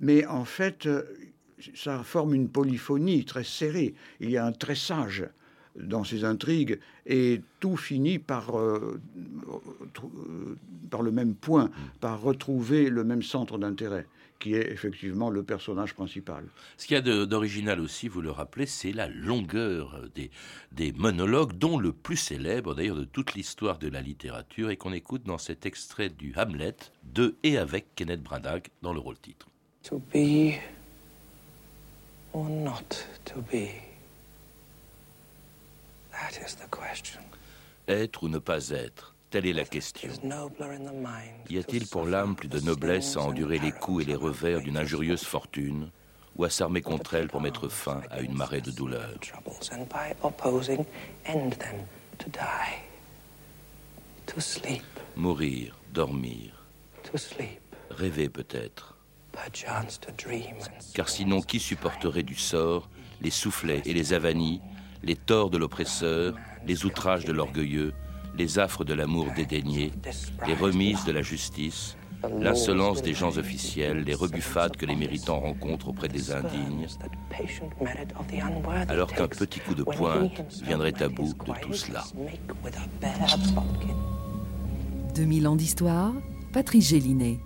mais 0.00 0.24
en 0.24 0.46
fait, 0.46 0.86
euh, 0.86 1.02
ça 1.74 2.02
forme 2.02 2.34
une 2.34 2.48
polyphonie 2.48 3.24
très 3.24 3.44
serrée. 3.44 3.94
Il 4.20 4.30
y 4.30 4.36
a 4.36 4.44
un 4.44 4.52
tressage 4.52 5.26
dans 5.76 6.04
ces 6.04 6.24
intrigues 6.24 6.78
et 7.06 7.40
tout 7.60 7.76
finit 7.76 8.18
par, 8.18 8.58
euh, 8.58 9.00
euh, 9.16 10.56
par 10.90 11.02
le 11.02 11.10
même 11.10 11.34
point, 11.34 11.70
par 12.00 12.20
retrouver 12.20 12.88
le 12.90 13.04
même 13.04 13.22
centre 13.22 13.58
d'intérêt, 13.58 14.06
qui 14.38 14.54
est 14.54 14.70
effectivement 14.70 15.30
le 15.30 15.42
personnage 15.42 15.94
principal. 15.94 16.44
Ce 16.76 16.86
qu'il 16.86 16.94
y 16.94 16.98
a 16.98 17.26
d'original 17.26 17.80
aussi, 17.80 18.08
vous 18.08 18.20
le 18.20 18.30
rappelez, 18.30 18.66
c'est 18.66 18.92
la 18.92 19.08
longueur 19.08 20.08
des, 20.14 20.30
des 20.72 20.92
monologues, 20.92 21.58
dont 21.58 21.78
le 21.78 21.92
plus 21.92 22.16
célèbre 22.16 22.74
d'ailleurs 22.74 22.96
de 22.96 23.04
toute 23.04 23.34
l'histoire 23.34 23.78
de 23.78 23.88
la 23.88 24.00
littérature 24.00 24.70
et 24.70 24.76
qu'on 24.76 24.92
écoute 24.92 25.24
dans 25.24 25.38
cet 25.38 25.66
extrait 25.66 26.08
du 26.08 26.32
Hamlet 26.36 26.76
de 27.02 27.36
et 27.42 27.58
avec 27.58 27.94
Kenneth 27.96 28.22
Branagh 28.22 28.68
dans 28.82 28.92
le 28.92 29.00
rôle 29.00 29.18
titre. 29.18 29.48
To 29.82 30.00
be 30.12 30.54
or 32.34 32.48
not 32.48 33.06
to 33.24 33.40
be? 33.50 33.70
That 36.12 36.36
is 36.46 36.56
the 36.56 36.68
question. 36.70 37.22
Être 37.88 38.24
ou 38.24 38.28
ne 38.28 38.38
pas 38.38 38.70
être, 38.70 39.14
telle 39.30 39.46
est 39.46 39.52
la 39.52 39.64
question. 39.64 40.10
Y 41.48 41.58
a-t-il 41.58 41.86
pour 41.88 42.06
l'âme 42.06 42.34
plus 42.34 42.48
de 42.48 42.60
noblesse 42.60 43.16
à 43.16 43.20
endurer 43.20 43.58
les 43.58 43.72
coups 43.72 44.02
et 44.04 44.06
les 44.06 44.14
revers 44.14 44.60
d'une 44.60 44.76
injurieuse 44.76 45.24
fortune, 45.24 45.90
ou 46.36 46.44
à 46.44 46.50
s'armer 46.50 46.82
contre 46.82 47.14
elle 47.14 47.28
pour 47.28 47.40
mettre 47.40 47.68
fin 47.68 48.02
à 48.10 48.20
une 48.20 48.34
marée 48.34 48.60
de 48.60 48.70
douleurs? 48.70 49.18
Mourir, 55.16 55.78
dormir, 55.92 56.64
rêver 57.90 58.28
peut-être. 58.28 58.93
Car 60.94 61.08
sinon, 61.08 61.40
qui 61.42 61.60
supporterait 61.60 62.22
du 62.22 62.34
sort 62.34 62.88
les 63.20 63.30
soufflets 63.30 63.82
et 63.84 63.94
les 63.94 64.12
avanies, 64.12 64.60
les 65.02 65.16
torts 65.16 65.50
de 65.50 65.58
l'oppresseur, 65.58 66.34
les 66.66 66.84
outrages 66.84 67.24
de 67.24 67.32
l'orgueilleux, 67.32 67.92
les 68.36 68.58
affres 68.58 68.84
de 68.84 68.94
l'amour 68.94 69.28
dédaigné, 69.36 69.92
les 70.46 70.54
remises 70.54 71.04
de 71.04 71.12
la 71.12 71.22
justice, 71.22 71.96
l'insolence 72.40 73.02
des 73.02 73.14
gens 73.14 73.36
officiels, 73.36 74.02
les 74.04 74.14
rebuffades 74.14 74.76
que 74.76 74.86
les 74.86 74.96
méritants 74.96 75.40
rencontrent 75.40 75.88
auprès 75.88 76.08
des 76.08 76.32
indignes, 76.32 76.86
alors 78.88 79.12
qu'un 79.12 79.28
petit 79.28 79.60
coup 79.60 79.74
de 79.74 79.84
pointe 79.84 80.42
viendrait 80.62 81.02
à 81.02 81.08
bout 81.08 81.34
de 81.34 81.60
tout 81.60 81.74
cela. 81.74 82.04
2000 85.14 85.48
ans 85.48 85.56
d'histoire, 85.56 86.12
Patrice 86.52 86.88
Gélinet. 86.88 87.38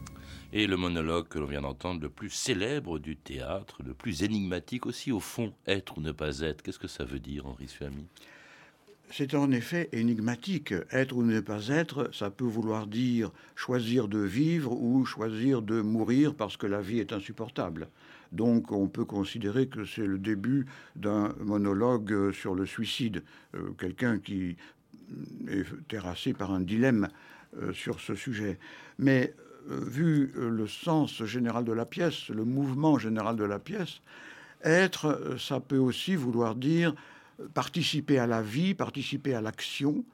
Et 0.53 0.67
le 0.67 0.79
monologue 0.79 1.29
que 1.29 1.39
l'on 1.39 1.47
vient 1.47 1.61
d'entendre, 1.61 2.01
le 2.01 2.09
plus 2.09 2.31
célèbre 2.31 2.99
du 2.99 3.17
théâtre, 3.17 3.83
le 3.85 3.93
plus 3.93 4.23
énigmatique 4.23 4.87
aussi, 4.87 5.13
au 5.13 5.21
fond, 5.21 5.53
être 5.67 5.99
ou 5.99 6.01
ne 6.01 6.11
pas 6.11 6.41
être, 6.41 6.63
qu'est-ce 6.63 6.79
que 6.79 6.89
ça 6.89 7.05
veut 7.05 7.19
dire, 7.19 7.45
Henri 7.45 7.69
Suami 7.69 8.07
C'est 9.11 9.35
en 9.35 9.51
effet 9.51 9.91
énigmatique. 9.93 10.73
Être 10.91 11.15
ou 11.15 11.23
ne 11.23 11.41
pas 11.41 11.69
être, 11.69 12.09
ça 12.15 12.31
peut 12.31 12.47
vouloir 12.47 12.87
dire 12.87 13.31
choisir 13.57 14.09
de 14.09 14.21
vivre 14.21 14.73
ou 14.73 15.05
choisir 15.05 15.61
de 15.61 15.83
mourir 15.83 16.35
parce 16.35 16.57
que 16.57 16.67
la 16.67 16.81
vie 16.81 16.99
est 16.99 17.13
insupportable. 17.13 17.89
Donc 18.33 18.73
on 18.73 18.89
peut 18.89 19.05
considérer 19.05 19.69
que 19.69 19.85
c'est 19.85 20.07
le 20.07 20.19
début 20.19 20.65
d'un 20.97 21.35
monologue 21.41 22.33
sur 22.33 22.55
le 22.55 22.65
suicide. 22.65 23.23
Euh, 23.55 23.71
Quelqu'un 23.79 24.19
qui 24.19 24.57
est 25.49 25.65
terrassé 25.89 26.33
par 26.33 26.53
un 26.53 26.61
dilemme 26.61 27.09
euh, 27.57 27.73
sur 27.73 28.01
ce 28.01 28.15
sujet. 28.15 28.59
Mais 28.99 29.35
vu 29.69 30.33
euh, 30.37 30.49
le 30.49 30.67
sens 30.67 31.25
général 31.25 31.65
de 31.65 31.73
la 31.73 31.85
pièce, 31.85 32.29
le 32.29 32.45
mouvement 32.45 32.99
général 32.99 33.37
de 33.37 33.45
la 33.45 33.59
pièce, 33.59 34.01
être, 34.65 35.07
euh, 35.07 35.39
ça 35.39 35.61
peut 35.61 35.79
aussi 35.79 36.17
vouloir 36.17 36.55
dire 36.55 36.95
euh, 37.41 37.49
participer 37.53 38.19
à 38.19 38.27
la 38.27 38.43
vie, 38.43 38.75
participer 38.75 39.35
à 39.35 39.41
l'action, 39.41 40.05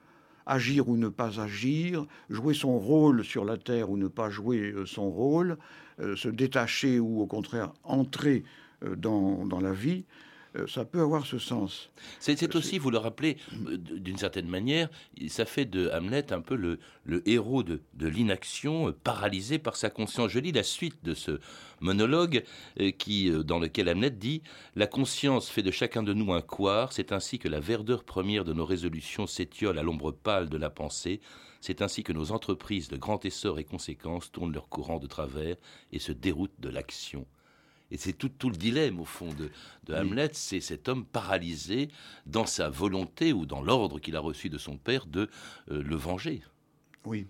agir 0.46 0.88
ou 0.88 0.96
ne 0.96 1.08
pas 1.08 1.40
agir, 1.40 2.06
jouer 2.28 2.54
son 2.54 2.78
rôle 2.78 3.24
sur 3.24 3.44
la 3.44 3.56
terre 3.56 3.90
ou 3.90 3.96
ne 3.96 4.08
pas 4.08 4.30
jouer 4.30 4.72
euh, 4.72 4.86
son 4.86 5.10
rôle, 5.10 5.56
euh, 6.00 6.16
se 6.16 6.28
détacher 6.28 6.98
ou 7.00 7.20
au 7.20 7.26
contraire 7.26 7.72
entrer 7.84 8.44
euh, 8.84 8.96
dans, 8.96 9.46
dans 9.46 9.60
la 9.60 9.72
vie, 9.72 10.04
euh, 10.04 10.33
ça 10.66 10.84
peut 10.84 11.00
avoir 11.00 11.26
ce 11.26 11.38
sens. 11.38 11.90
C'est 12.20 12.36
c'est 12.36 12.54
aussi, 12.54 12.78
vous 12.78 12.90
le 12.90 12.98
rappelez, 12.98 13.36
euh, 13.66 13.76
d'une 13.76 14.18
certaine 14.18 14.48
manière, 14.48 14.88
ça 15.28 15.44
fait 15.44 15.64
de 15.64 15.90
Hamlet 15.90 16.32
un 16.32 16.40
peu 16.40 16.54
le, 16.54 16.78
le 17.04 17.28
héros 17.28 17.62
de, 17.62 17.80
de 17.94 18.06
l'inaction, 18.08 18.88
euh, 18.88 18.92
paralysé 18.92 19.58
par 19.58 19.76
sa 19.76 19.90
conscience. 19.90 20.30
Je 20.30 20.38
lis 20.38 20.52
la 20.52 20.62
suite 20.62 21.04
de 21.04 21.14
ce 21.14 21.40
monologue 21.80 22.44
euh, 22.80 22.90
qui, 22.90 23.30
euh, 23.30 23.42
dans 23.42 23.58
lequel 23.58 23.88
Hamlet 23.88 24.10
dit 24.10 24.42
La 24.74 24.86
conscience 24.86 25.48
fait 25.48 25.62
de 25.62 25.70
chacun 25.70 26.02
de 26.02 26.12
nous 26.12 26.32
un 26.32 26.40
couard, 26.42 26.92
c'est 26.92 27.12
ainsi 27.12 27.38
que 27.38 27.48
la 27.48 27.60
verdeur 27.60 28.04
première 28.04 28.44
de 28.44 28.52
nos 28.52 28.64
résolutions 28.64 29.26
s'étiole 29.26 29.78
à 29.78 29.82
l'ombre 29.82 30.12
pâle 30.12 30.48
de 30.48 30.56
la 30.56 30.70
pensée. 30.70 31.20
C'est 31.60 31.82
ainsi 31.82 32.02
que 32.02 32.12
nos 32.12 32.32
entreprises 32.32 32.88
de 32.88 32.96
grand 32.96 33.24
essor 33.24 33.58
et 33.58 33.64
conséquences 33.64 34.30
tournent 34.30 34.52
leur 34.52 34.68
courant 34.68 34.98
de 34.98 35.06
travers 35.06 35.56
et 35.92 35.98
se 35.98 36.12
déroutent 36.12 36.60
de 36.60 36.68
l'action. 36.68 37.26
Et 37.90 37.96
c'est 37.96 38.12
tout, 38.12 38.28
tout 38.28 38.50
le 38.50 38.56
dilemme, 38.56 39.00
au 39.00 39.04
fond, 39.04 39.32
de, 39.32 39.50
de 39.86 39.94
Hamlet, 39.94 40.30
c'est 40.32 40.60
cet 40.60 40.88
homme 40.88 41.04
paralysé 41.04 41.88
dans 42.26 42.46
sa 42.46 42.68
volonté 42.68 43.32
ou 43.32 43.46
dans 43.46 43.62
l'ordre 43.62 43.98
qu'il 43.98 44.16
a 44.16 44.20
reçu 44.20 44.48
de 44.48 44.58
son 44.58 44.76
père 44.76 45.06
de 45.06 45.28
euh, 45.70 45.82
le 45.82 45.96
venger. 45.96 46.42
Oui. 47.04 47.26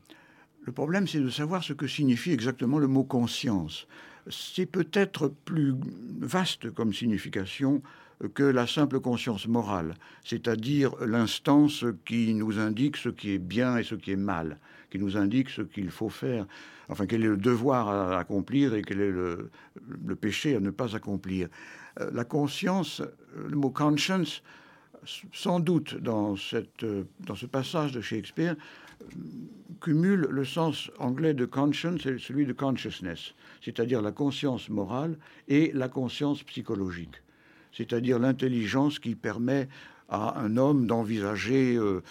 Le 0.63 0.73
problème, 0.73 1.07
c'est 1.07 1.21
de 1.21 1.29
savoir 1.29 1.63
ce 1.63 1.73
que 1.75 1.87
signifie 1.87 2.33
exactement 2.33 2.79
le 2.79 2.87
mot 2.87 3.05
conscience. 3.05 3.87
C'est 4.31 4.67
peut-être 4.67 5.29
plus 5.29 5.75
vaste 6.21 6.71
comme 6.71 6.95
signification 6.95 7.83
que 8.33 8.43
la 8.43 8.67
simple 8.67 9.01
conscience 9.01 9.47
morale, 9.47 9.95
c'est-à-dire 10.25 10.95
l'instance 11.05 11.85
qui 12.07 12.33
nous 12.33 12.59
indique 12.59 12.97
ce 12.97 13.11
qui 13.11 13.33
est 13.33 13.39
bien 13.39 13.77
et 13.77 13.83
ce 13.83 13.95
qui 13.95 14.13
est 14.13 14.17
mal, 14.17 14.59
qui 14.95 15.01
nous 15.01 15.17
indique 15.17 15.51
ce 15.51 15.63
qu'il 15.63 15.91
faut 15.91 16.09
faire, 16.09 16.47
enfin 16.89 17.07
quel 17.07 17.25
est 17.25 17.29
le 17.29 17.37
devoir 17.37 17.89
à 17.89 18.17
accomplir 18.17 18.75
et 18.75 18.83
quel 18.83 19.01
est 19.01 19.11
le, 19.11 19.51
péché 20.15 20.55
à 20.55 20.61
ne 20.61 20.71
pas 20.71 20.95
accomplir. 20.95 21.49
Euh, 21.99 22.13
La 22.15 22.25
conscience, 22.25 23.03
le 23.35 23.57
mot 23.57 23.71
conscience, 23.71 24.41
sans 25.33 25.59
doute 25.59 25.97
dans, 25.97 26.37
cette, 26.37 26.85
euh, 26.85 27.03
dans 27.27 27.35
ce 27.35 27.47
passage 27.47 27.91
de 27.91 28.01
Shakespeare, 28.01 28.55
cumule 29.81 30.29
le 30.31 30.45
sens 30.45 30.93
anglais 31.01 31.35
de 31.35 31.45
conscience 31.45 32.07
et 32.07 32.19
celui 32.19 32.47
de 32.47 32.53
consciousness, 32.53 33.35
c'est-à-dire 33.65 34.01
la 34.01 34.13
conscience 34.13 34.69
morale 34.69 35.19
et 35.49 35.73
la 35.75 35.89
conscience 35.89 36.45
psychologique, 36.45 37.21
c'est-à-dire 37.73 38.21
l'intelligence 38.21 39.01
qui 39.01 39.17
permet 39.17 39.67
à 40.09 40.39
un 40.41 40.57
homme 40.57 40.87
d'envisager 40.87 41.77
euh, 41.77 42.03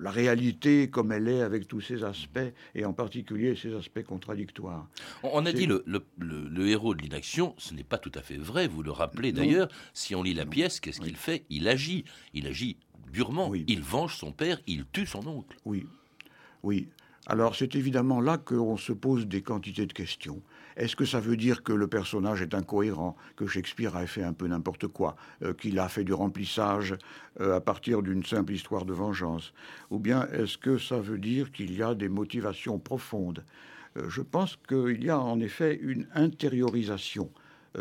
la 0.00 0.10
réalité 0.10 0.88
comme 0.88 1.10
elle 1.12 1.28
est 1.28 1.42
avec 1.42 1.66
tous 1.66 1.80
ses 1.80 2.04
aspects 2.04 2.38
et 2.74 2.84
en 2.84 2.92
particulier 2.92 3.56
ses 3.56 3.74
aspects 3.74 4.02
contradictoires. 4.04 4.88
On, 5.22 5.44
a 5.46 5.52
dit 5.52 5.66
le, 5.66 5.82
le- 5.86 6.04
le- 6.18 6.48
le 6.48 6.68
héros 6.68 6.94
de 6.94 7.02
l'inaction, 7.02 7.54
ce 7.58 7.74
n'est 7.74 7.82
pas 7.84 7.98
tout 7.98 8.12
à 8.14 8.22
fait 8.22 8.36
vrai, 8.36 8.68
vous 8.68 8.82
le 8.82 8.92
rappelez 8.92 9.32
d'ailleurs. 9.32 9.68
Si 9.94 10.14
on 10.14 10.22
lit 10.22 10.34
la 10.34 10.46
pièce, 10.46 10.78
qu'est-ce 10.80 11.00
qu'il 11.00 11.16
fait? 11.16 11.44
Il 11.50 11.66
agit. 11.68 12.04
Il 12.34 12.46
agit 12.46 12.76
durement. 13.12 13.48
Oui. 13.48 13.64
Il 13.66 13.82
venge 13.82 14.16
son 14.16 14.30
père, 14.32 14.60
il 14.68 14.84
tue 14.92 15.06
son 15.06 15.26
oncle. 15.26 15.56
Oui, 15.64 15.86
oui. 16.62 16.88
Alors 17.26 17.54
c'est 17.54 17.74
évidemment 17.74 18.20
là 18.20 18.38
qu'on 18.38 18.76
se 18.76 18.92
pose 18.92 19.26
des 19.26 19.42
quantités 19.42 19.86
de 19.86 19.92
questions. 19.92 20.40
Est-ce 20.76 20.96
que 20.96 21.04
ça 21.04 21.20
veut 21.20 21.36
dire 21.36 21.62
que 21.62 21.72
le 21.72 21.88
personnage 21.88 22.42
est 22.42 22.54
incohérent, 22.54 23.16
que 23.36 23.46
Shakespeare 23.46 23.96
a 23.96 24.06
fait 24.06 24.22
un 24.22 24.32
peu 24.32 24.46
n'importe 24.46 24.86
quoi, 24.86 25.16
euh, 25.42 25.52
qu'il 25.52 25.78
a 25.78 25.88
fait 25.88 26.04
du 26.04 26.12
remplissage 26.12 26.94
euh, 27.40 27.56
à 27.56 27.60
partir 27.60 28.02
d'une 28.02 28.24
simple 28.24 28.52
histoire 28.52 28.84
de 28.84 28.92
vengeance? 28.92 29.52
Ou 29.90 29.98
bien 29.98 30.26
est-ce 30.32 30.58
que 30.58 30.78
ça 30.78 31.00
veut 31.00 31.18
dire 31.18 31.52
qu'il 31.52 31.76
y 31.76 31.82
a 31.82 31.94
des 31.94 32.08
motivations 32.08 32.78
profondes? 32.78 33.44
Euh, 33.96 34.08
Je 34.08 34.22
pense 34.22 34.56
qu'il 34.68 35.02
y 35.04 35.10
a 35.10 35.18
en 35.18 35.40
effet 35.40 35.78
une 35.82 36.06
intériorisation 36.14 37.30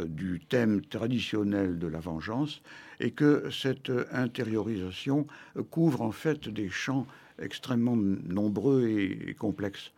du 0.08 0.40
thème 0.40 0.82
traditionnel 0.82 1.80
de 1.80 1.88
la 1.88 2.00
vengeance 2.00 2.62
et 3.00 3.10
que 3.10 3.50
cette 3.50 3.92
intériorisation 4.12 5.26
couvre 5.72 6.02
en 6.02 6.12
fait 6.12 6.48
des 6.48 6.70
champs 6.70 7.08
extrêmement 7.42 7.96
nombreux 7.96 8.88
et, 8.88 9.30
et 9.30 9.34
complexes. 9.34 9.92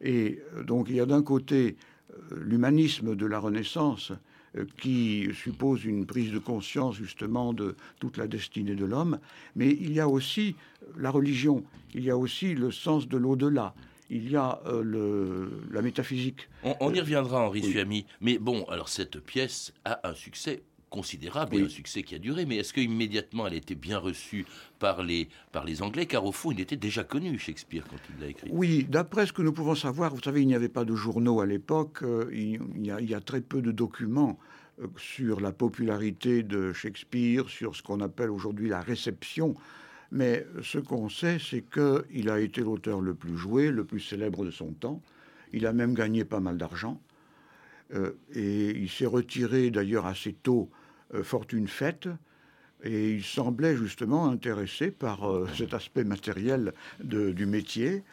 Et 0.00 0.40
euh, 0.54 0.62
donc 0.62 0.88
il 0.88 0.96
y 0.96 1.00
a 1.00 1.06
d'un 1.06 1.22
côté 1.22 1.76
l'humanisme 2.30 3.14
de 3.14 3.26
la 3.26 3.38
Renaissance 3.38 4.12
euh, 4.56 4.64
qui 4.80 5.28
suppose 5.34 5.84
une 5.84 6.06
prise 6.06 6.32
de 6.32 6.38
conscience 6.38 6.96
justement 6.96 7.52
de 7.52 7.76
toute 8.00 8.16
la 8.16 8.26
destinée 8.26 8.74
de 8.74 8.84
l'homme, 8.84 9.18
mais 9.56 9.68
il 9.68 9.92
y 9.92 10.00
a 10.00 10.08
aussi 10.08 10.56
la 10.96 11.10
religion, 11.10 11.64
il 11.94 12.04
y 12.04 12.10
a 12.10 12.16
aussi 12.16 12.54
le 12.54 12.70
sens 12.70 13.08
de 13.08 13.18
l'au-delà, 13.18 13.74
il 14.10 14.30
y 14.30 14.36
a 14.36 14.60
euh, 14.66 14.82
le, 14.82 15.50
la 15.70 15.82
métaphysique. 15.82 16.48
On, 16.62 16.92
y 16.94 17.00
reviendra, 17.00 17.46
Henri 17.46 17.62
Suami. 17.62 18.06
Mais 18.20 18.38
bon, 18.38 18.64
alors 18.64 18.88
cette 18.88 19.20
pièce 19.20 19.74
a 19.84 20.08
un 20.08 20.14
succès 20.14 20.62
considérable 20.88 21.56
et 21.56 21.62
un 21.62 21.68
succès 21.68 22.02
qui 22.02 22.14
a 22.14 22.18
duré. 22.18 22.46
Mais 22.46 22.56
est-ce 22.56 22.72
qu'immédiatement 22.72 23.46
elle 23.46 23.54
a 23.54 23.56
été 23.56 23.74
bien 23.74 23.98
reçue 23.98 24.46
par 24.78 25.02
les, 25.02 25.28
par 25.52 25.64
les 25.64 25.82
Anglais 25.82 26.06
Car 26.06 26.24
au 26.24 26.32
fond, 26.32 26.50
il 26.52 26.60
était 26.60 26.76
déjà 26.76 27.04
connu, 27.04 27.38
Shakespeare, 27.38 27.84
quand 27.88 27.96
il 28.10 28.20
l'a 28.20 28.28
écrit? 28.28 28.48
Oui, 28.52 28.86
d'après 28.88 29.26
ce 29.26 29.32
que 29.32 29.42
nous 29.42 29.52
pouvons 29.52 29.74
savoir, 29.74 30.14
vous 30.14 30.22
savez, 30.22 30.42
il 30.42 30.46
n'y 30.46 30.54
avait 30.54 30.68
pas 30.68 30.84
de 30.84 30.94
journaux 30.94 31.40
à 31.40 31.46
l'époque, 31.46 32.02
euh, 32.02 32.30
il, 32.32 32.60
il, 32.76 33.10
y 33.10 33.14
a 33.14 33.20
très 33.20 33.40
peu 33.40 33.62
de 33.62 33.72
documents 33.72 34.38
euh, 34.80 34.86
sur 34.96 35.40
la 35.40 35.52
popularité 35.52 36.42
de 36.42 36.72
Shakespeare, 36.72 37.48
sur 37.48 37.76
ce 37.76 37.82
qu'on 37.82 38.00
appelle 38.00 38.30
aujourd'hui 38.30 38.68
la 38.68 38.80
réception. 38.80 39.54
Mais 40.10 40.46
ce 40.62 40.78
qu'on 40.78 41.08
sait, 41.08 41.38
c'est 41.38 41.62
qu'il 41.62 42.30
a 42.30 42.40
été 42.40 42.62
l'auteur 42.62 43.00
le 43.00 43.14
plus 43.14 43.36
joué, 43.36 43.70
le 43.70 43.84
plus 43.84 44.00
célèbre 44.00 44.44
de 44.44 44.50
son 44.50 44.72
temps. 44.72 45.02
Il 45.52 45.66
a 45.66 45.72
même 45.72 45.94
gagné 45.94 46.24
pas 46.24 46.40
mal 46.40 46.56
d'argent. 46.56 47.00
Euh, 47.94 48.12
et 48.34 48.70
il 48.70 48.90
s'est 48.90 49.06
retiré 49.06 49.70
d'ailleurs 49.70 50.06
assez 50.06 50.32
tôt, 50.32 50.70
fortune 51.22 51.68
faite, 51.68 52.08
et 52.84 53.12
il 53.12 53.24
semblait 53.24 53.76
justement 53.76 54.28
intéressé 54.28 54.90
par 54.90 55.28
euh, 55.28 55.48
cet 55.56 55.74
aspect 55.74 56.04
matériel 56.04 56.72
du 57.00 57.46
métier. 57.46 58.04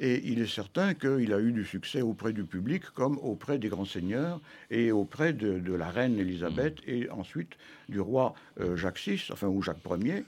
Et 0.00 0.20
il 0.24 0.40
est 0.40 0.52
certain 0.52 0.94
qu'il 0.94 1.32
a 1.32 1.38
eu 1.38 1.52
du 1.52 1.64
succès 1.64 2.02
auprès 2.02 2.32
du 2.32 2.42
public 2.44 2.82
comme 2.94 3.16
auprès 3.18 3.58
des 3.58 3.68
grands 3.68 3.84
seigneurs 3.84 4.40
et 4.70 4.90
auprès 4.90 5.32
de, 5.32 5.72
la 5.72 5.88
reine 5.88 6.18
Élisabeth 6.18 6.78
et 6.84 7.08
ensuite 7.10 7.52
du 7.88 8.00
roi 8.00 8.34
Jacques 8.74 8.98
VI, 8.98 9.28
enfin 9.30 9.46
ou 9.46 9.62
Jacques 9.62 9.84
Ier, 9.88 10.14
euh, 10.14 10.22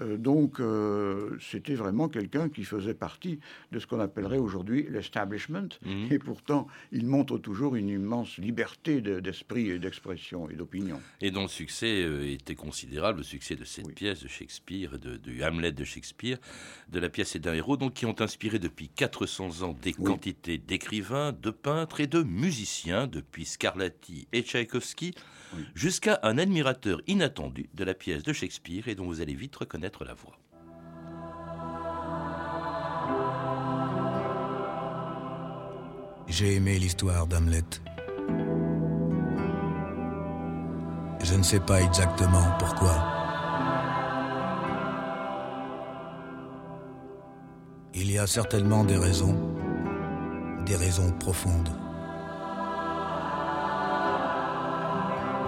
donc, 0.00 0.60
euh, 0.60 1.36
c'était 1.40 1.74
vraiment 1.74 2.08
quelqu'un 2.08 2.48
qui 2.48 2.64
faisait 2.64 2.94
partie 2.94 3.38
de 3.72 3.78
ce 3.78 3.86
qu'on 3.86 4.00
appellerait 4.00 4.38
aujourd'hui 4.38 4.86
l'establishment. 4.90 5.68
Mhm. 5.84 6.08
Et 6.10 6.18
pourtant, 6.18 6.66
il 6.92 7.06
montre 7.06 7.38
toujours 7.38 7.76
une 7.76 7.88
immense 7.88 8.36
liberté 8.38 9.00
d'esprit 9.00 9.70
et 9.70 9.78
d'expression 9.78 10.50
et 10.50 10.54
d'opinion. 10.54 11.00
Et 11.20 11.30
dont 11.30 11.42
le 11.42 11.48
succès 11.48 12.02
euh, 12.02 12.30
était 12.30 12.54
considérable, 12.54 13.18
le 13.18 13.24
succès 13.24 13.56
de 13.56 13.64
cette 13.64 13.94
pièce 13.94 14.22
de 14.22 14.28
Shakespeare, 14.28 14.98
de, 14.98 15.18
Hamlet 15.42 15.72
de 15.72 15.84
Shakespeare, 15.84 16.38
de 16.90 16.98
la 16.98 17.08
pièce 17.08 17.36
et 17.36 17.38
d'un 17.38 17.54
héros, 17.54 17.76
donc 17.76 17.94
qui 17.94 18.06
ont 18.06 18.20
inspiré 18.20 18.58
depuis 18.58 18.88
400 18.88 19.62
ans 19.62 19.76
des 19.80 19.92
quantités 19.92 20.58
d'écrivains, 20.58 21.32
de 21.32 21.50
peintres 21.50 22.00
et 22.00 22.06
de 22.06 22.22
musiciens, 22.22 23.06
depuis 23.06 23.44
Scarlatti 23.44 24.28
et 24.32 24.42
Tchaïkovski, 24.42 25.14
jusqu'à 25.74 26.18
un 26.22 26.38
admirateur 26.38 27.00
inattendu 27.06 27.68
de 27.74 27.84
la 27.84 27.94
pièce 27.94 28.22
de 28.22 28.32
Shakespeare 28.32 28.88
et 28.88 28.94
dont 28.94 29.06
vous 29.06 29.20
allez 29.20 29.34
vite 29.34 29.56
reconnaître 29.56 29.85
J'ai 36.28 36.56
aimé 36.56 36.78
l'histoire 36.78 37.26
d'Hamlet. 37.26 37.64
Je 41.22 41.34
ne 41.34 41.42
sais 41.42 41.60
pas 41.60 41.80
exactement 41.80 42.46
pourquoi. 42.58 42.94
Il 47.94 48.10
y 48.10 48.18
a 48.18 48.26
certainement 48.26 48.84
des 48.84 48.96
raisons, 48.96 49.36
des 50.66 50.76
raisons 50.76 51.12
profondes. 51.12 51.70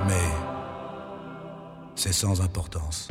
mais 0.08 0.30
c'est 1.94 2.12
sans 2.12 2.40
importance. 2.40 3.08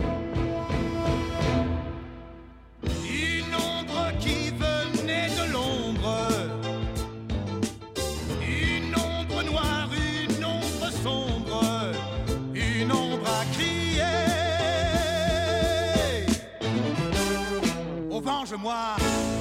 Oh, 18.49 18.55
venge-moi. 18.55 19.36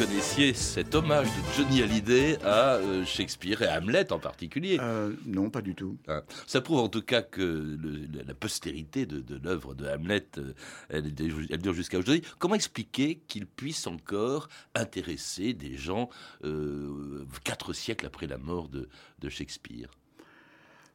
Connaissiez 0.00 0.54
cet 0.54 0.94
hommage 0.94 1.26
de 1.26 1.54
Johnny 1.54 1.82
Hallyday 1.82 2.38
à 2.42 2.76
euh, 2.76 3.04
Shakespeare 3.04 3.60
et 3.60 3.66
à 3.66 3.76
Hamlet 3.76 4.10
en 4.14 4.18
particulier? 4.18 4.78
Euh, 4.80 5.12
Non, 5.26 5.50
pas 5.50 5.60
du 5.60 5.74
tout. 5.74 5.98
Ah. 6.08 6.22
Ça 6.46 6.62
prouve 6.62 6.78
en 6.78 6.88
tout 6.88 7.02
cas 7.02 7.20
que 7.20 7.76
la 8.26 8.32
postérité 8.32 9.04
de, 9.04 9.22
l'œuvre 9.44 9.74
de 9.74 9.86
Hamlet, 9.86 10.26
euh, 10.38 10.54
elle, 10.88 11.12
dure 11.12 11.74
jusqu'à 11.74 11.98
aujourd'hui. 11.98 12.22
Comment 12.38 12.54
expliquer 12.54 13.20
qu'il 13.28 13.46
puisse 13.46 13.86
encore 13.86 14.48
intéresser 14.74 15.52
des 15.52 15.76
gens 15.76 16.08
quatre 17.44 17.74
siècles 17.74 18.06
après 18.06 18.26
la 18.26 18.38
mort 18.38 18.70
de 18.70 19.28
Shakespeare? 19.28 19.90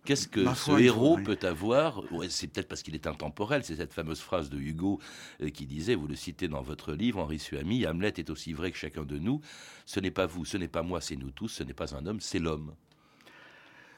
Qu'est-ce 0.06 0.28
que 0.28 0.46
ce 0.54 0.80
héros 0.80 1.18
peut 1.18 1.40
avoir 1.42 2.04
C'est 2.30 2.48
peut-être 2.48 2.68
parce 2.68 2.84
qu'il 2.84 2.94
est 2.94 3.08
intemporel. 3.08 3.64
C'est 3.64 3.76
cette 3.76 3.94
fameuse 3.94 4.20
phrase 4.20 4.50
de 4.50 4.60
Hugo 4.60 5.00
euh, 5.42 5.50
qui 5.50 5.66
disait, 5.66 5.96
vous 5.96 6.08
le 6.08 6.16
citez 6.16 6.48
dans 6.48 6.62
votre 6.62 6.94
livre, 6.94 7.20
Henri 7.20 7.40
Suami, 7.40 7.88
Hamlet 7.88 8.14
est 8.18 8.30
aussi 8.30 8.54
vrai 8.54 8.72
que 8.72 8.78
chacun 8.78 9.04
de 9.04 9.18
nous. 9.18 9.42
Ce 9.86 10.00
n'est 10.00 10.12
pas 10.12 10.28
vous, 10.28 10.46
ce 10.46 10.58
n'est 10.58 10.68
pas 10.68 10.84
moi, 10.84 11.02
c'est 11.02 11.16
nous 11.16 11.32
tous. 11.32 11.50
Ce 11.50 11.64
n'est 11.64 11.74
pas 11.74 11.96
un 11.96 12.06
homme, 12.06 12.20
c'est 12.20 12.40
l'homme. 12.40 12.74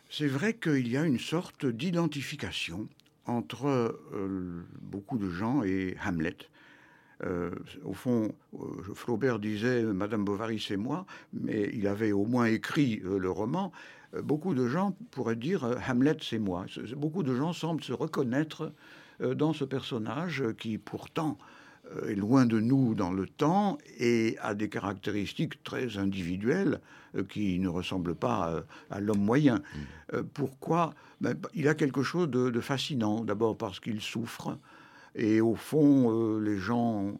C'est 0.09 0.27
vrai 0.27 0.53
qu'il 0.53 0.87
y 0.87 0.95
a 0.95 1.03
une 1.03 1.19
sorte 1.19 1.65
d'identification 1.65 2.87
entre 3.25 3.65
euh, 4.13 4.63
beaucoup 4.81 5.17
de 5.17 5.29
gens 5.29 5.63
et 5.63 5.97
Hamlet. 6.05 6.37
Euh, 7.23 7.51
au 7.83 7.93
fond, 7.93 8.33
Flaubert 8.93 9.39
disait 9.39 9.83
Madame 9.83 10.23
Bovary, 10.23 10.59
c'est 10.59 10.77
moi, 10.77 11.05
mais 11.33 11.69
il 11.73 11.87
avait 11.87 12.11
au 12.11 12.25
moins 12.25 12.45
écrit 12.45 13.01
le 13.03 13.29
roman. 13.29 13.73
Euh, 14.17 14.21
beaucoup 14.21 14.53
de 14.53 14.67
gens 14.67 14.95
pourraient 15.11 15.35
dire 15.35 15.63
euh, 15.63 15.75
Hamlet, 15.87 16.17
c'est 16.21 16.39
moi. 16.39 16.65
Beaucoup 16.95 17.23
de 17.23 17.35
gens 17.35 17.53
semblent 17.53 17.83
se 17.83 17.93
reconnaître 17.93 18.71
euh, 19.21 19.33
dans 19.33 19.53
ce 19.53 19.63
personnage 19.63 20.43
qui 20.57 20.77
pourtant 20.77 21.37
est 22.05 22.15
loin 22.15 22.45
de 22.45 22.59
nous 22.59 22.95
dans 22.95 23.13
le 23.13 23.25
temps 23.25 23.77
et 23.97 24.35
a 24.41 24.53
des 24.55 24.67
caractéristiques 24.67 25.63
très 25.63 25.97
individuelles 25.97 26.81
qui 27.29 27.59
ne 27.59 27.69
ressemblent 27.69 28.13
pas 28.13 28.65
à 28.89 28.99
l'homme 28.99 29.23
moyen. 29.23 29.61
Mm. 30.11 30.23
Pourquoi? 30.33 30.93
Ben, 31.21 31.33
Il 31.53 31.69
a 31.69 31.75
quelque 31.75 32.03
chose 32.03 32.29
de, 32.29 32.59
fascinant, 32.59 33.23
d'abord 33.23 33.57
parce 33.57 33.79
qu'il 33.79 34.01
souffre, 34.01 34.57
et 35.15 35.39
au 35.39 35.55
fond, 35.55 36.39
les 36.39 36.57
gens 36.57 37.17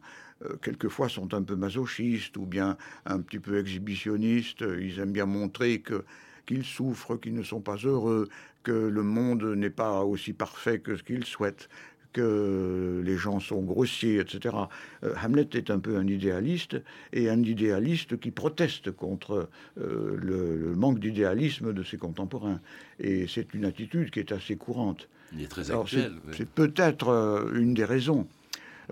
quelquefois 0.61 1.07
sont 1.07 1.33
un 1.33 1.43
peu 1.43 1.55
masochistes 1.55 2.35
ou 2.35 2.45
bien 2.45 2.75
un 3.05 3.21
petit 3.21 3.39
peu 3.39 3.57
exhibitionnistes. 3.59 4.65
Ils 4.81 4.99
aiment 4.99 5.13
bien 5.13 5.25
montrer 5.25 5.79
que 5.79 6.03
qu'ils 6.47 6.65
souffrent, 6.65 7.17
qu'ils 7.17 7.35
ne 7.35 7.43
sont 7.43 7.61
pas 7.61 7.75
heureux, 7.75 8.27
que 8.63 8.71
le 8.71 9.03
monde 9.03 9.43
n'est 9.43 9.69
pas 9.69 10.03
aussi 10.03 10.33
parfait 10.33 10.79
que 10.79 10.95
ce 10.95 11.03
qu'ils 11.03 11.25
souhaitent, 11.25 11.69
que 12.13 13.01
les 13.05 13.15
gens 13.15 13.39
sont 13.39 13.61
grossiers, 13.61 14.19
etc. 14.19 14.55
Euh, 15.03 15.13
Hamlet 15.23 15.47
est 15.53 15.69
un 15.69 15.77
peu 15.77 15.97
un 15.97 16.07
idéaliste, 16.07 16.77
et 17.13 17.29
un 17.29 17.43
idéaliste 17.43 18.19
qui 18.19 18.31
proteste 18.31 18.91
contre 18.91 19.49
euh, 19.79 20.17
le, 20.17 20.75
manque 20.75 20.99
d'idéalisme 20.99 21.73
de 21.73 21.83
ses 21.83 21.97
contemporains. 21.97 22.59
Et 22.99 23.27
c'est 23.27 23.53
une 23.53 23.65
attitude 23.65 24.09
qui 24.09 24.19
est 24.19 24.31
assez 24.31 24.55
courante. 24.55 25.09
Il 25.33 25.43
est 25.43 25.47
très 25.47 25.69
actuel. 25.69 26.13
C'est 26.31 26.49
peut-être 26.49 27.09
euh, 27.09 27.51
une 27.53 27.73
des 27.73 27.85
raisons. 27.85 28.27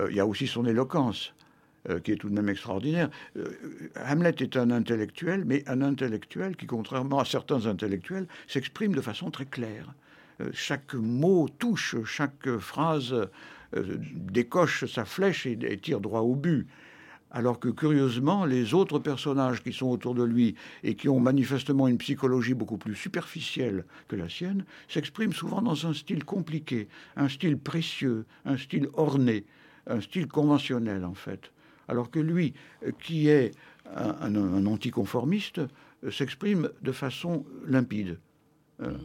il 0.09 0.15
y 0.15 0.19
a 0.19 0.25
aussi 0.25 0.45
son 0.45 0.65
éloquence. 0.65 1.33
Euh, 1.89 1.99
qui 1.99 2.11
est 2.11 2.15
tout 2.15 2.29
de 2.29 2.33
même 2.33 2.49
extraordinaire. 2.49 3.09
Euh, 3.37 3.45
Hamlet 4.07 4.33
est 4.39 4.57
un 4.57 4.71
intellectuel, 4.71 5.43
mais 5.45 5.63
un 5.67 5.83
intellectuel 5.83 6.55
qui, 6.55 6.65
contrairement 6.65 7.19
à 7.19 7.25
certains 7.25 7.67
intellectuels, 7.67 8.27
s'exprime 8.47 8.95
de 8.95 9.01
façon 9.01 9.29
très 9.29 9.45
claire. 9.45 9.93
Euh, 10.41 10.49
chaque 10.51 10.95
mot 10.95 11.47
touche, 11.47 11.95
chaque 12.05 12.49
phrase 12.57 13.15
décoche 13.73 14.85
sa 14.85 15.05
flèche 15.05 15.45
et, 15.45 15.77
tire 15.77 15.99
droit 15.99 16.21
au 16.21 16.35
but 16.35 16.65
alors 17.31 17.59
que 17.59 17.67
curieusement, 17.67 18.45
les 18.45 18.73
autres 18.73 18.97
personnages 18.99 19.61
qui 19.61 19.73
sont 19.73 19.87
autour 19.87 20.15
de 20.15 20.23
lui 20.23 20.55
et 20.83 20.95
qui 20.95 21.09
ont 21.09 21.19
manifestement 21.19 21.89
une 21.89 21.97
psychologie 21.97 22.53
beaucoup 22.53 22.77
plus 22.77 22.95
superficielle 22.95 23.83
que 24.07 24.15
la 24.15 24.29
sienne, 24.29 24.63
s'expriment 24.87 25.33
souvent 25.33 25.61
dans 25.61 25.85
un 25.85 25.93
style 25.93 26.23
compliqué, 26.23 26.87
un 27.17 27.27
style 27.27 27.57
précieux, 27.57 28.25
un 28.45 28.55
style 28.55 28.87
orné, 28.93 29.43
un 29.87 29.99
style 29.99 30.27
conventionnel 30.27 31.03
en 31.03 31.15
fait. 31.15 31.51
Alors 31.87 32.09
que 32.09 32.19
lui, 32.19 32.53
qui 33.01 33.29
est 33.29 33.51
un 33.95 34.65
anticonformiste, 34.65 35.61
euh, 36.05 36.11
s'exprime 36.11 36.69
de 36.81 36.91
façon 36.91 37.45
limpide. 37.65 38.19
Euh, 38.81 38.97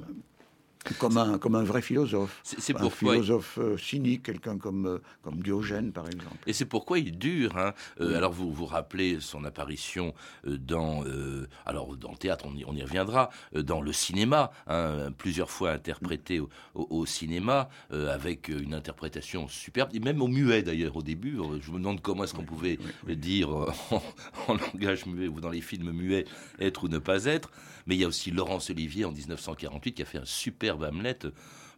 comme 0.98 1.18
un, 1.18 1.38
comme 1.38 1.54
un 1.56 1.62
vrai 1.62 1.82
philosophe. 1.82 2.40
C'est- 2.42 2.60
un 2.76 2.90
philosophe 3.12 3.58
euh, 3.58 3.76
cynique, 3.76 4.22
quelqu'un 4.24 4.56
comme, 4.58 4.86
euh, 4.86 4.98
comme 5.22 5.42
Diogène, 5.42 5.92
par 5.92 6.06
exemple. 6.06 6.36
Et 6.46 6.52
c'est 6.52 6.64
pourquoi 6.64 6.98
il 6.98 7.18
dure. 7.18 7.56
Hein. 7.58 7.74
Euh, 8.00 8.16
Alors 8.16 8.32
vous 8.32 8.52
vous 8.52 8.66
rappelez 8.66 9.18
son 9.20 9.44
apparition 9.44 10.14
dans, 10.46 11.04
euh, 11.04 11.46
alors 11.66 11.96
dans 11.96 12.10
le 12.12 12.16
théâtre, 12.16 12.46
on 12.48 12.56
y, 12.56 12.64
on 12.64 12.74
y 12.74 12.82
reviendra, 12.82 13.30
dans 13.54 13.80
le 13.82 13.92
cinéma, 13.92 14.50
hein, 14.68 15.10
plusieurs 15.16 15.50
fois 15.50 15.72
interprété 15.72 16.40
au, 16.40 16.48
au- 16.74 16.86
au 16.90 17.06
cinéma 17.06 17.68
euh, 17.92 18.12
avec 18.14 18.48
une 18.48 18.72
interprétation 18.74 19.48
superbe, 19.48 19.90
et 19.94 20.00
même 20.00 20.22
au 20.22 20.28
muet 20.28 20.62
d'ailleurs 20.62 20.96
au 20.96 21.02
début. 21.02 21.36
Je 21.60 21.70
me 21.70 21.78
demande 21.78 22.00
comment 22.00 22.24
est-ce 22.24 22.34
qu'on 22.34 22.44
pouvait 22.44 22.78
dire 23.06 23.50
en, 23.50 24.02
en 24.48 24.54
langage 24.54 25.06
muet 25.06 25.28
ou 25.28 25.40
dans 25.40 25.50
les 25.50 25.60
films 25.60 25.92
muets 25.92 26.24
être 26.58 26.84
ou 26.84 26.88
ne 26.88 26.98
pas 26.98 27.24
être. 27.26 27.50
Mais 27.86 27.96
il 27.96 28.00
y 28.00 28.04
a 28.04 28.08
aussi 28.08 28.30
Laurence 28.30 28.70
Olivier 28.70 29.04
en 29.04 29.10
1948 29.12 29.92
qui 29.94 30.02
a 30.02 30.04
fait 30.04 30.18
un 30.18 30.24
superbe 30.70 30.84
Hamlet 30.94 31.18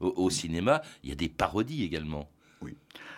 au, 0.00 0.08
au 0.16 0.30
cinéma. 0.30 0.82
Il 1.02 1.10
y 1.10 1.12
a 1.12 1.16
des 1.16 1.28
parodies 1.28 1.84
également. 1.84 2.28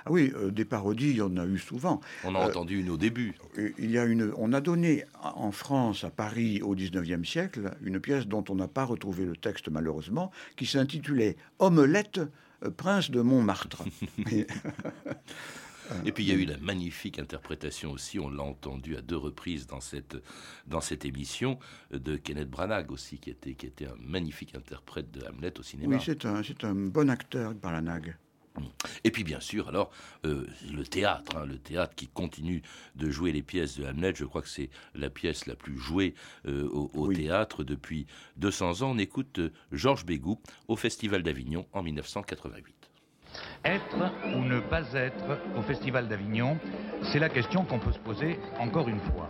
Ah 0.07 0.11
oui, 0.13 0.33
euh, 0.37 0.51
des 0.51 0.65
parodies, 0.67 1.11
il 1.11 1.17
y 1.17 1.23
en 1.23 1.37
a 1.39 1.47
eu 1.47 1.59
souvent. 1.59 2.01
On 2.25 2.35
a 2.35 2.39
Euh, 2.41 2.47
entendu 2.49 2.81
une 2.81 2.91
au 2.91 2.97
début. 2.99 3.35
Il 3.79 3.91
y 3.91 3.99
a 3.99 4.05
une, 4.05 4.33
on 4.37 4.53
a 4.53 4.61
donné 4.61 5.05
en 5.23 5.51
France, 5.51 6.05
à 6.05 6.11
Paris, 6.11 6.61
au 6.63 6.75
XIXe 6.75 7.27
siècle, 7.27 7.75
une 7.83 8.01
pièce 8.01 8.27
dont 8.27 8.45
on 8.51 8.55
n'a 8.55 8.69
pas 8.69 8.85
retrouvé 8.85 9.25
le 9.25 9.37
texte 9.37 9.69
malheureusement, 9.71 10.31
qui 10.57 10.67
s'intitulait 10.67 11.37
Omelette, 11.59 12.21
euh, 12.65 12.71
prince 12.71 13.11
de 13.11 13.21
Montmartre. 13.23 13.83
Et- 16.05 16.13
puis 16.13 16.25
il 16.25 16.29
y 16.29 16.33
a 16.33 16.37
eu 16.37 16.45
la 16.45 16.59
magnifique 16.59 17.19
interprétation 17.19 17.93
aussi, 17.93 18.19
on 18.19 18.31
l'a 18.31 18.43
entendu 18.43 18.97
à 18.97 19.03
deux 19.03 19.17
reprises 19.17 19.67
dans 19.67 19.81
cette, 19.81 20.17
dans 20.67 20.81
cette 20.81 21.05
émission, 21.05 21.59
de 21.93 22.17
Kenneth 22.17 22.51
Branagh 22.51 22.91
aussi, 22.91 23.19
qui 23.19 23.31
était, 23.31 23.55
qui 23.55 23.67
était 23.67 23.87
un 23.87 23.97
magnifique 23.99 24.55
interprète 24.55 25.11
de 25.11 25.25
Hamlet 25.27 25.59
au 25.59 25.63
cinéma. 25.63 25.97
oui, 25.97 26.03
c'est 26.05 26.25
un, 26.25 26.43
c'est 26.43 26.65
un 26.65 26.75
bon 26.75 27.11
acteur, 27.11 27.55
Balanag. 27.55 28.17
Et 29.03 29.11
puis 29.11 29.25
bien 29.25 29.41
sûr, 29.41 29.69
alors, 29.69 29.91
euh, 30.25 30.47
le 30.73 30.85
théâtre, 30.85 31.37
hein, 31.37 31.45
le 31.45 31.59
théâtre 31.59 31.97
qui 31.97 32.07
continue 32.07 32.63
de 32.95 33.11
jouer 33.11 33.33
les 33.33 33.43
pièces 33.43 33.77
de 33.79 33.85
Hamlet, 33.85 34.13
je 34.15 34.25
crois 34.25 34.43
que 34.43 34.49
c'est 34.49 34.71
la 34.95 35.11
pièce 35.11 35.47
la 35.47 35.57
plus 35.57 35.77
jouée 35.77 36.15
euh, 36.47 36.69
au, 36.69 36.89
au 36.95 37.13
théâtre 37.13 37.65
depuis 37.65 38.07
200 38.37 38.83
ans. 38.83 38.93
On 38.93 38.99
écoute 38.99 39.41
euh, 39.41 39.51
Georges 39.73 40.07
Bégou 40.07 40.41
au 40.69 40.77
Festival 40.77 41.25
d'Avignon 41.25 41.67
en 41.73 41.83
1988. 41.83 42.74
Être 43.65 44.13
ou 44.37 44.45
ne 44.45 44.61
pas 44.61 44.93
être 44.95 45.39
au 45.57 45.63
Festival 45.63 46.09
d'Avignon, 46.09 46.59
c'est 47.13 47.19
la 47.19 47.29
question 47.29 47.65
qu'on 47.65 47.79
peut 47.79 47.93
se 47.93 47.99
poser 47.99 48.39
encore 48.59 48.89
une 48.89 49.01
fois. 49.01 49.29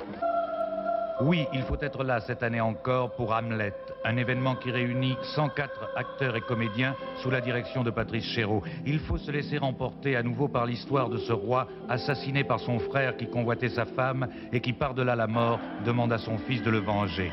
Oui, 1.20 1.46
il 1.52 1.62
faut 1.62 1.76
être 1.80 2.02
là 2.02 2.20
cette 2.20 2.42
année 2.42 2.60
encore 2.60 3.12
pour 3.12 3.32
Hamlet, 3.32 3.72
un 4.04 4.16
événement 4.16 4.56
qui 4.56 4.72
réunit 4.72 5.16
104 5.36 5.90
acteurs 5.94 6.34
et 6.34 6.40
comédiens 6.40 6.96
sous 7.22 7.30
la 7.30 7.40
direction 7.40 7.84
de 7.84 7.90
Patrice 7.90 8.24
Chéreau. 8.24 8.64
Il 8.84 8.98
faut 8.98 9.16
se 9.16 9.30
laisser 9.30 9.60
emporter 9.60 10.16
à 10.16 10.24
nouveau 10.24 10.48
par 10.48 10.66
l'histoire 10.66 11.08
de 11.08 11.18
ce 11.18 11.32
roi 11.32 11.68
assassiné 11.88 12.42
par 12.42 12.58
son 12.58 12.80
frère 12.80 13.16
qui 13.16 13.28
convoitait 13.28 13.68
sa 13.68 13.84
femme 13.84 14.26
et 14.52 14.60
qui 14.60 14.72
par-delà 14.72 15.14
la 15.14 15.28
mort 15.28 15.60
demande 15.86 16.12
à 16.12 16.18
son 16.18 16.36
fils 16.36 16.62
de 16.64 16.70
le 16.70 16.78
venger. 16.78 17.30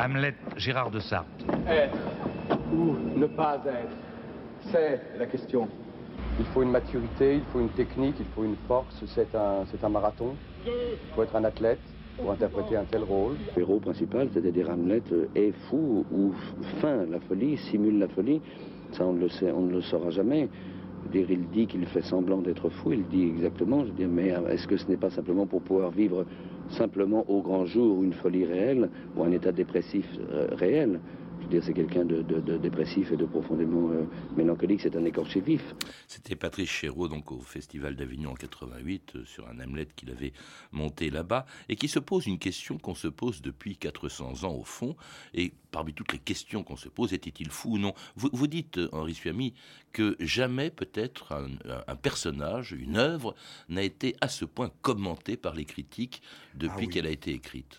Hamlet, 0.00 0.34
Gérard 0.56 0.90
de 0.90 0.98
Sarthe. 0.98 1.44
Être 1.68 2.13
ou 2.72 3.18
ne 3.18 3.26
pas 3.26 3.60
être, 3.66 3.96
c'est 4.70 5.00
la 5.18 5.26
question. 5.26 5.68
Il 6.38 6.46
faut 6.46 6.62
une 6.62 6.70
maturité, 6.70 7.36
il 7.36 7.44
faut 7.52 7.60
une 7.60 7.70
technique, 7.70 8.16
il 8.18 8.26
faut 8.34 8.44
une 8.44 8.56
force, 8.66 9.04
c'est 9.06 9.34
un, 9.34 9.64
c'est 9.70 9.84
un 9.84 9.88
marathon. 9.88 10.34
Il 10.66 11.14
faut 11.14 11.22
être 11.22 11.36
un 11.36 11.44
athlète 11.44 11.80
pour 12.18 12.30
interpréter 12.30 12.76
un 12.76 12.84
tel 12.84 13.02
rôle. 13.02 13.36
Le 13.54 13.62
héros 13.62 13.78
principal, 13.78 14.28
c'est-à-dire 14.32 14.70
Hamlet, 14.70 15.02
euh, 15.12 15.26
est 15.34 15.52
fou 15.68 16.04
ou 16.12 16.32
feint 16.80 17.06
la 17.06 17.20
folie, 17.20 17.56
simule 17.56 17.98
la 17.98 18.08
folie. 18.08 18.40
Ça, 18.92 19.04
on 19.04 19.12
ne 19.12 19.20
le, 19.20 19.28
sait, 19.28 19.52
on 19.52 19.62
ne 19.62 19.72
le 19.72 19.80
saura 19.80 20.10
jamais. 20.10 20.48
Dire, 21.12 21.30
il 21.30 21.48
dit 21.50 21.66
qu'il 21.66 21.84
fait 21.86 22.02
semblant 22.02 22.38
d'être 22.38 22.70
fou, 22.70 22.92
il 22.92 23.06
dit 23.08 23.28
exactement, 23.28 23.84
je 23.84 23.90
veux 23.90 23.96
dire, 23.96 24.08
mais 24.08 24.32
euh, 24.32 24.48
est-ce 24.48 24.66
que 24.66 24.76
ce 24.76 24.88
n'est 24.88 24.96
pas 24.96 25.10
simplement 25.10 25.46
pour 25.46 25.60
pouvoir 25.60 25.90
vivre 25.90 26.24
simplement 26.70 27.24
au 27.28 27.42
grand 27.42 27.66
jour 27.66 28.02
une 28.02 28.14
folie 28.14 28.46
réelle 28.46 28.88
ou 29.16 29.22
un 29.22 29.30
état 29.30 29.52
dépressif 29.52 30.06
euh, 30.32 30.48
réel? 30.52 31.00
Je 31.40 31.44
veux 31.44 31.50
dire, 31.50 31.62
c'est 31.64 31.74
quelqu'un 31.74 32.04
de, 32.04 32.22
de- 32.22 32.40
de 32.40 32.56
dépressif 32.56 33.12
et 33.12 33.16
de 33.16 33.26
profondément 33.26 33.90
euh, 33.90 34.04
mélancolique, 34.36 34.80
c'est 34.80 34.96
un 34.96 35.04
écorché 35.04 35.40
vif. 35.40 35.62
C'était 36.08 36.36
Patrice 36.36 36.70
Chéreau, 36.70 37.06
donc 37.08 37.30
au 37.32 37.40
Festival 37.40 37.96
d'Avignon 37.96 38.30
en 38.30 38.34
88, 38.34 39.12
euh, 39.16 39.24
sur 39.26 39.46
un 39.48 39.60
Hamlet 39.60 39.86
qu'il 39.94 40.10
avait 40.10 40.32
monté 40.72 41.10
là-bas, 41.10 41.44
et 41.68 41.76
qui 41.76 41.88
se 41.88 41.98
pose 41.98 42.26
une 42.26 42.38
question 42.38 42.78
qu'on 42.78 42.94
se 42.94 43.08
pose 43.08 43.42
depuis 43.42 43.76
400 43.76 44.44
ans 44.44 44.54
au 44.54 44.64
fond, 44.64 44.96
et 45.34 45.52
parmi 45.70 45.92
toutes 45.92 46.12
les 46.12 46.18
questions 46.18 46.62
qu'on 46.62 46.76
se 46.76 46.88
pose, 46.88 47.12
était-il 47.12 47.50
fou 47.50 47.72
ou 47.74 47.78
non? 47.78 47.92
Vous, 48.16 48.30
vous 48.32 48.46
dites, 48.46 48.78
euh, 48.78 48.88
Henri 48.92 49.14
Suami, 49.14 49.52
que 49.92 50.16
jamais 50.20 50.70
peut-être 50.70 51.32
un, 51.32 51.96
personnage, 51.96 52.72
une 52.72 52.96
œuvre, 52.96 53.34
n'a 53.68 53.82
été 53.82 54.16
à 54.20 54.28
ce 54.28 54.44
point 54.44 54.70
commenté 54.82 55.36
par 55.36 55.54
les 55.54 55.64
critiques 55.64 56.22
depuis 56.54 56.74
Ah 56.76 56.80
oui. 56.80 56.88
qu'elle 56.88 57.06
a 57.06 57.10
été 57.10 57.32
écrite. 57.32 57.78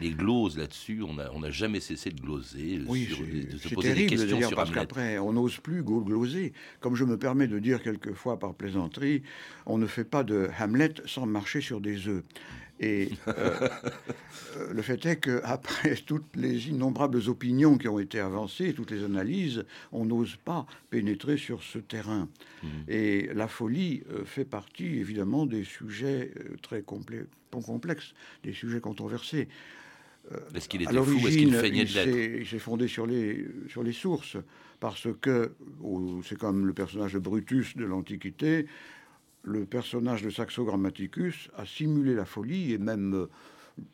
Les 0.00 0.10
gloses 0.10 0.56
là-dessus, 0.58 1.02
on 1.02 1.14
n'a 1.14 1.30
on 1.32 1.50
jamais 1.50 1.80
cessé 1.80 2.10
de 2.10 2.20
gloser, 2.20 2.80
Oui, 2.86 3.04
sur, 3.06 3.16
c'est- 3.18 3.52
de 3.52 3.58
se 3.58 3.74
poser 3.74 3.88
des 3.88 3.94
terrible 3.94 4.10
questions 4.10 4.36
d'ailleurs 4.36 4.48
sur 4.48 4.56
parce 4.56 4.70
qu'après 4.70 5.18
on 5.18 5.32
n'ose 5.32 5.58
plus 5.58 5.82
gloser. 5.82 6.52
Comme 6.80 6.94
je 6.94 7.04
me 7.04 7.18
permets 7.18 7.46
de 7.48 7.58
dire 7.58 7.82
quelquefois 7.82 8.38
par 8.38 8.54
plaisanterie, 8.54 9.22
on 9.66 9.78
ne 9.78 9.86
fait 9.86 10.04
pas 10.04 10.24
de 10.24 10.48
Hamlet 10.60 10.94
sans 11.06 11.26
marcher 11.26 11.60
sur 11.60 11.80
des 11.80 12.08
œufs. 12.08 12.22
Et 12.78 13.10
euh, 13.28 13.32
euh, 14.56 14.72
le 14.72 14.82
fait 14.82 15.04
est 15.06 15.16
qu'après 15.16 15.94
toutes 16.06 16.36
les 16.36 16.68
innombrables 16.68 17.20
opinions 17.28 17.78
qui 17.78 17.88
ont 17.88 17.98
été 17.98 18.20
avancées, 18.20 18.74
toutes 18.74 18.90
les 18.90 19.02
analyses, 19.04 19.64
on 19.92 20.04
n'ose 20.04 20.36
pas 20.36 20.66
pénétrer 20.90 21.36
sur 21.36 21.62
ce 21.62 21.78
terrain. 21.78 22.28
Et 22.88 23.30
la 23.34 23.48
folie 23.48 24.02
euh, 24.12 24.24
fait 24.24 24.44
partie 24.44 24.86
évidemment 24.98 25.46
des 25.46 25.64
sujets 25.64 26.32
euh, 26.38 26.56
très 26.62 26.82
complexes, 26.82 28.12
des 28.42 28.52
sujets 28.52 28.80
controversés. 28.80 29.48
Est-ce 30.54 30.68
qu'il 30.68 30.82
était 30.82 30.92
fou 31.04 31.12
ou 31.12 31.28
est-ce 31.28 31.36
qu'il 31.38 31.54
feignait 31.60 31.84
de 31.84 31.94
l'être 31.94 32.40
il 32.40 32.46
s'est 32.46 32.58
fondé 32.58 32.88
sur 32.88 33.06
les, 33.06 33.46
sur 33.68 33.84
les 33.84 33.92
sources, 33.92 34.36
parce 34.80 35.06
que 35.20 35.52
au- 35.80 36.20
c'est 36.24 36.36
comme 36.36 36.66
le 36.66 36.72
personnage 36.72 37.12
de 37.12 37.20
Brutus 37.20 37.76
de 37.76 37.84
l'Antiquité, 37.84 38.66
le 39.46 39.64
personnage 39.64 40.22
de 40.22 40.30
Saxo 40.30 40.64
Grammaticus 40.64 41.48
a 41.56 41.64
simulé 41.64 42.14
la 42.14 42.24
folie 42.24 42.72
et 42.72 42.78
même, 42.78 43.14
euh, 43.14 43.30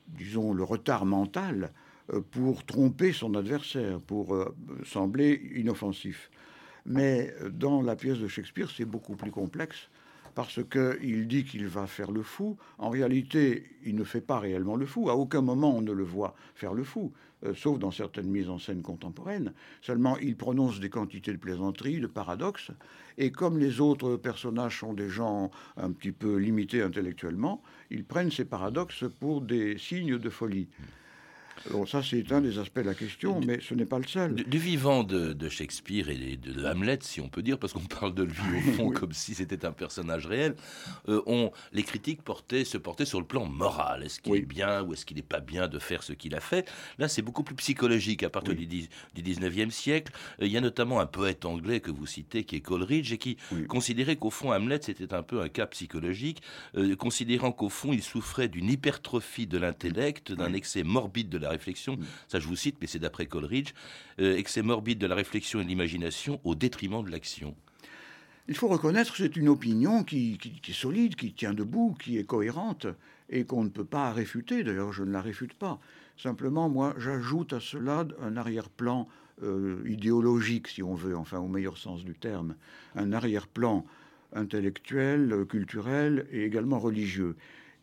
disons, 0.08 0.54
le 0.54 0.64
retard 0.64 1.04
mental 1.04 1.72
euh, 2.12 2.22
pour 2.22 2.64
tromper 2.64 3.12
son 3.12 3.34
adversaire, 3.34 4.00
pour 4.00 4.34
euh, 4.34 4.56
sembler 4.84 5.52
inoffensif. 5.54 6.30
Mais 6.86 7.32
dans 7.50 7.82
la 7.82 7.94
pièce 7.94 8.18
de 8.18 8.26
Shakespeare, 8.26 8.68
c'est 8.74 8.86
beaucoup 8.86 9.14
plus 9.14 9.30
complexe 9.30 9.88
parce 10.34 10.60
qu'il 10.64 11.28
dit 11.28 11.44
qu'il 11.44 11.66
va 11.66 11.86
faire 11.86 12.10
le 12.10 12.22
fou. 12.22 12.56
En 12.78 12.90
réalité, 12.90 13.64
il 13.84 13.94
ne 13.94 14.04
fait 14.04 14.20
pas 14.20 14.38
réellement 14.38 14.76
le 14.76 14.86
fou. 14.86 15.10
À 15.10 15.16
aucun 15.16 15.42
moment 15.42 15.76
on 15.76 15.82
ne 15.82 15.92
le 15.92 16.04
voit 16.04 16.34
faire 16.54 16.74
le 16.74 16.84
fou, 16.84 17.12
euh, 17.44 17.54
sauf 17.54 17.78
dans 17.78 17.90
certaines 17.90 18.28
mises 18.28 18.48
en 18.48 18.58
scène 18.58 18.82
contemporaines. 18.82 19.52
Seulement, 19.80 20.16
il 20.18 20.36
prononce 20.36 20.80
des 20.80 20.90
quantités 20.90 21.32
de 21.32 21.38
plaisanteries, 21.38 22.00
de 22.00 22.06
paradoxes. 22.06 22.70
Et 23.18 23.30
comme 23.30 23.58
les 23.58 23.80
autres 23.80 24.16
personnages 24.16 24.80
sont 24.80 24.94
des 24.94 25.08
gens 25.08 25.50
un 25.76 25.92
petit 25.92 26.12
peu 26.12 26.36
limités 26.36 26.82
intellectuellement, 26.82 27.62
ils 27.90 28.04
prennent 28.04 28.30
ces 28.30 28.44
paradoxes 28.44 29.04
pour 29.20 29.42
des 29.42 29.76
signes 29.78 30.18
de 30.18 30.30
folie. 30.30 30.68
Alors 31.70 31.88
ça, 31.88 32.02
c'est 32.02 32.30
un 32.32 32.40
des 32.40 32.58
aspects 32.58 32.78
de 32.80 32.86
la 32.86 32.94
question, 32.94 33.40
mais 33.40 33.60
ce 33.60 33.74
n'est 33.74 33.84
pas 33.86 33.98
le 33.98 34.06
seul. 34.06 34.34
Du, 34.34 34.44
du 34.44 34.58
vivant 34.58 35.04
de, 35.04 35.32
de 35.32 35.48
Shakespeare 35.48 36.08
et 36.08 36.36
de, 36.36 36.52
de 36.52 36.64
Hamlet, 36.66 36.98
si 37.02 37.20
on 37.20 37.28
peut 37.28 37.42
dire, 37.42 37.58
parce 37.58 37.72
qu'on 37.72 37.80
parle 38.00 38.14
de 38.14 38.24
lui 38.24 38.32
au 38.58 38.72
fond 38.72 38.90
comme 38.90 39.12
si 39.12 39.34
c'était 39.34 39.64
un 39.64 39.72
personnage 39.72 40.26
réel, 40.26 40.54
euh, 41.08 41.22
on, 41.26 41.50
les 41.72 41.82
critiques 41.82 42.22
portaient, 42.22 42.64
se 42.64 42.78
portaient 42.78 43.04
sur 43.04 43.20
le 43.20 43.26
plan 43.26 43.44
moral. 43.46 44.02
Est-ce 44.04 44.20
qu'il 44.20 44.34
est 44.34 44.40
bien 44.42 44.82
ou 44.82 44.92
est-ce 44.92 45.06
qu'il 45.06 45.16
n'est 45.16 45.22
pas 45.22 45.40
bien 45.40 45.68
de 45.68 45.78
faire 45.78 46.02
ce 46.02 46.12
qu'il 46.12 46.34
a 46.34 46.40
fait? 46.40 46.68
Là, 46.98 47.08
c'est 47.08 47.22
beaucoup 47.22 47.42
plus 47.44 47.54
psychologique 47.54 48.22
à 48.22 48.30
partir 48.30 48.54
du, 48.54 48.66
dix- 48.66 48.88
du 49.14 49.22
19e 49.22 49.70
siècle. 49.70 50.12
Euh, 50.40 50.46
Il 50.46 50.52
y 50.52 50.56
a 50.56 50.60
notamment 50.60 51.00
un 51.00 51.06
poète 51.06 51.44
anglais 51.44 51.80
que 51.80 51.90
vous 51.90 52.06
citez 52.06 52.44
qui 52.44 52.56
est 52.56 52.60
Coleridge 52.60 53.12
et 53.12 53.18
qui 53.18 53.36
considérait 53.68 54.16
qu'au 54.16 54.30
fond, 54.30 54.52
Hamlet, 54.52 54.80
c'était 54.82 55.14
un 55.14 55.22
peu 55.22 55.40
un 55.40 55.48
cas 55.48 55.66
psychologique, 55.66 56.42
euh, 56.76 56.96
considérant 56.96 57.52
qu'au 57.52 57.68
fond, 57.68 57.92
il 57.92 58.02
souffrait 58.02 58.48
d'une 58.48 58.68
hypertrophie 58.70 59.46
de 59.46 59.58
l'intellect, 59.58 60.32
d'un 60.32 60.52
excès 60.54 60.82
morbide 60.82 61.28
de 61.28 61.38
la 61.38 61.51
réflexion. 61.52 61.96
Ça, 62.28 62.40
je 62.40 62.46
vous 62.48 62.56
cite, 62.56 62.76
mais 62.80 62.86
c'est 62.86 62.98
d'après 62.98 63.26
Coleridge. 63.26 63.72
Euh, 64.20 64.36
excès 64.36 64.62
morbide 64.62 64.98
de 64.98 65.06
la 65.06 65.14
réflexion 65.14 65.60
et 65.60 65.64
de 65.64 65.68
l'imagination 65.68 66.40
au 66.44 66.54
détriment 66.54 67.04
de 67.04 67.10
l'action. 67.10 67.54
Il 68.48 68.56
faut 68.56 68.68
reconnaître 68.68 69.12
que 69.12 69.18
c'est 69.18 69.36
une 69.36 69.48
opinion 69.48 70.02
qui, 70.02 70.36
qui- 70.38 70.70
est 70.70 70.74
solide, 70.74 71.14
qui 71.14 71.32
tient 71.32 71.54
debout, 71.54 71.96
qui 72.02 72.18
est 72.18 72.24
cohérente 72.24 72.86
et 73.30 73.44
qu'on 73.44 73.62
ne 73.64 73.68
peut 73.68 73.84
pas 73.84 74.12
réfuter. 74.12 74.64
D'ailleurs, 74.64 74.92
je 74.92 75.04
ne 75.04 75.12
la 75.12 75.22
réfute 75.22 75.54
pas. 75.54 75.78
Simplement, 76.16 76.68
moi, 76.68 76.94
j'ajoute 76.98 77.52
à 77.52 77.60
cela 77.60 78.04
un 78.20 78.36
arrière-plan 78.36 79.08
euh, 79.42 79.82
idéologique, 79.86 80.68
si 80.68 80.82
on 80.82 80.94
veut, 80.94 81.16
enfin 81.16 81.38
au 81.38 81.48
meilleur 81.48 81.78
sens 81.78 82.04
du 82.04 82.14
terme, 82.14 82.54
un 82.96 83.12
arrière-plan 83.12 83.86
intellectuel, 84.34 85.44
culturel 85.48 86.26
et 86.32 86.44
également 86.44 86.78
religieux. 86.78 87.36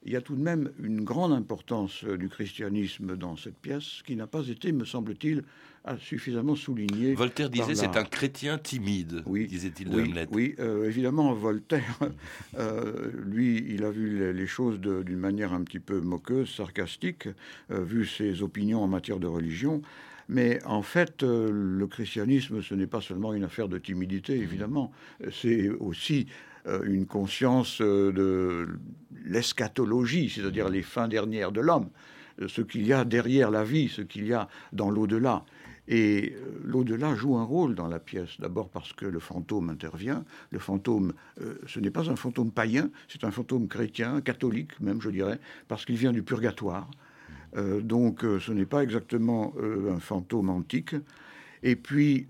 Il 0.05 0.13
y 0.13 0.15
a 0.15 0.21
tout 0.21 0.35
de 0.35 0.41
même 0.41 0.71
une 0.81 1.03
grande 1.03 1.33
importance 1.33 2.03
du 2.05 2.29
christianisme 2.29 3.17
dans 3.17 3.35
cette 3.35 3.57
pièce 3.57 4.01
qui 4.05 4.15
n'a 4.15 4.27
pas 4.27 4.47
été, 4.47 4.71
me 4.71 4.85
semble-t-il, 4.85 5.43
suffisamment 5.97 6.55
soulignée. 6.55 7.13
Voltaire 7.15 7.49
disait 7.49 7.75
c'est 7.75 7.97
un 7.97 8.03
chrétien 8.03 8.57
timide, 8.57 9.23
oui, 9.25 9.47
disait-il 9.47 9.89
de 9.89 9.95
oui, 9.95 10.09
Hamlet. 10.09 10.27
Oui, 10.31 10.55
euh, 10.59 10.85
évidemment, 10.85 11.33
Voltaire, 11.33 11.99
euh, 12.57 13.11
lui, 13.25 13.65
il 13.69 13.83
a 13.83 13.89
vu 13.89 14.33
les, 14.33 14.47
choses 14.47 14.79
d'une 14.79 15.17
manière 15.17 15.53
un 15.53 15.63
petit 15.63 15.79
peu 15.79 16.01
moqueuse, 16.01 16.49
sarcastique, 16.49 17.27
euh, 17.71 17.83
vu 17.83 18.05
ses 18.05 18.41
opinions 18.41 18.83
en 18.83 18.87
matière 18.87 19.19
de 19.19 19.27
religion. 19.27 19.81
Mais 20.27 20.63
en 20.65 20.83
fait, 20.83 21.23
le 21.23 21.87
christianisme, 21.87 22.61
ce 22.61 22.75
n'est 22.75 22.85
pas 22.85 23.01
seulement 23.01 23.33
une 23.33 23.43
affaire 23.43 23.67
de 23.67 23.79
timidité, 23.79 24.35
évidemment. 24.35 24.91
C'est 25.31 25.69
aussi 25.69 26.27
une 26.65 27.05
conscience 27.05 27.81
de 27.81 28.67
l'eschatologie, 29.25 30.29
c'est-à-dire 30.29 30.69
les 30.69 30.81
fins 30.81 31.07
dernières 31.07 31.51
de 31.51 31.61
l'homme, 31.61 31.89
ce 32.47 32.61
qu'il 32.61 32.85
y 32.85 32.93
a 32.93 33.05
derrière 33.05 33.51
la 33.51 33.63
vie, 33.63 33.89
ce 33.89 34.01
qu'il 34.01 34.25
y 34.25 34.33
a 34.33 34.47
dans 34.73 34.89
l'au-delà. 34.89 35.43
Et 35.89 36.35
euh, 36.35 36.61
l'au-delà 36.63 37.15
joue 37.15 37.35
un 37.35 37.43
rôle 37.43 37.73
dans 37.73 37.87
la 37.87 37.99
pièce, 37.99 38.39
d'abord 38.39 38.69
parce 38.69 38.93
que 38.93 39.05
le 39.07 39.19
fantôme 39.19 39.71
intervient. 39.71 40.23
Le 40.51 40.59
fantôme, 40.59 41.13
euh, 41.41 41.55
ce 41.65 41.79
n'est 41.79 41.89
pas 41.89 42.11
un 42.11 42.15
fantôme 42.15 42.51
païen, 42.51 42.91
c'est 43.07 43.23
un 43.23 43.31
fantôme 43.31 43.67
chrétien, 43.67 44.21
catholique 44.21 44.79
même, 44.79 45.01
je 45.01 45.09
dirais, 45.09 45.39
parce 45.67 45.85
qu'il 45.85 45.97
vient 45.97 46.13
du 46.13 46.21
purgatoire. 46.21 46.89
Euh, 47.57 47.81
donc 47.81 48.21
ce 48.21 48.51
n'est 48.51 48.67
pas 48.67 48.83
exactement 48.83 49.55
un 49.59 49.99
fantôme 49.99 50.51
antique. 50.51 50.95
Et 51.63 51.75
puis, 51.75 52.27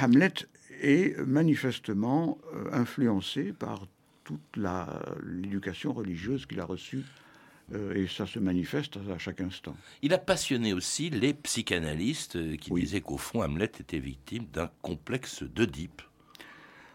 Hamlet 0.00 0.34
est 0.80 1.18
manifestement 1.26 2.38
influencé 2.72 3.52
par 3.52 3.86
toute 4.24 4.58
l'éducation 5.24 5.92
religieuse 5.92 6.46
qu'il 6.46 6.60
a 6.60 6.64
reçue 6.64 7.04
euh, 7.72 7.94
et 7.94 8.06
ça 8.06 8.26
se 8.26 8.38
manifeste 8.38 8.98
à 9.10 9.18
chaque 9.18 9.40
instant. 9.40 9.74
Il 10.02 10.12
a 10.12 10.18
passionné 10.18 10.74
aussi 10.74 11.08
les 11.08 11.32
psychanalystes 11.32 12.36
euh, 12.36 12.56
qui 12.56 12.70
disaient 12.70 13.00
qu'au 13.00 13.16
fond, 13.16 13.42
Hamlet 13.42 13.70
était 13.80 13.98
victime 13.98 14.44
d'un 14.52 14.70
complexe 14.82 15.42
d'Oedipe. 15.42 16.02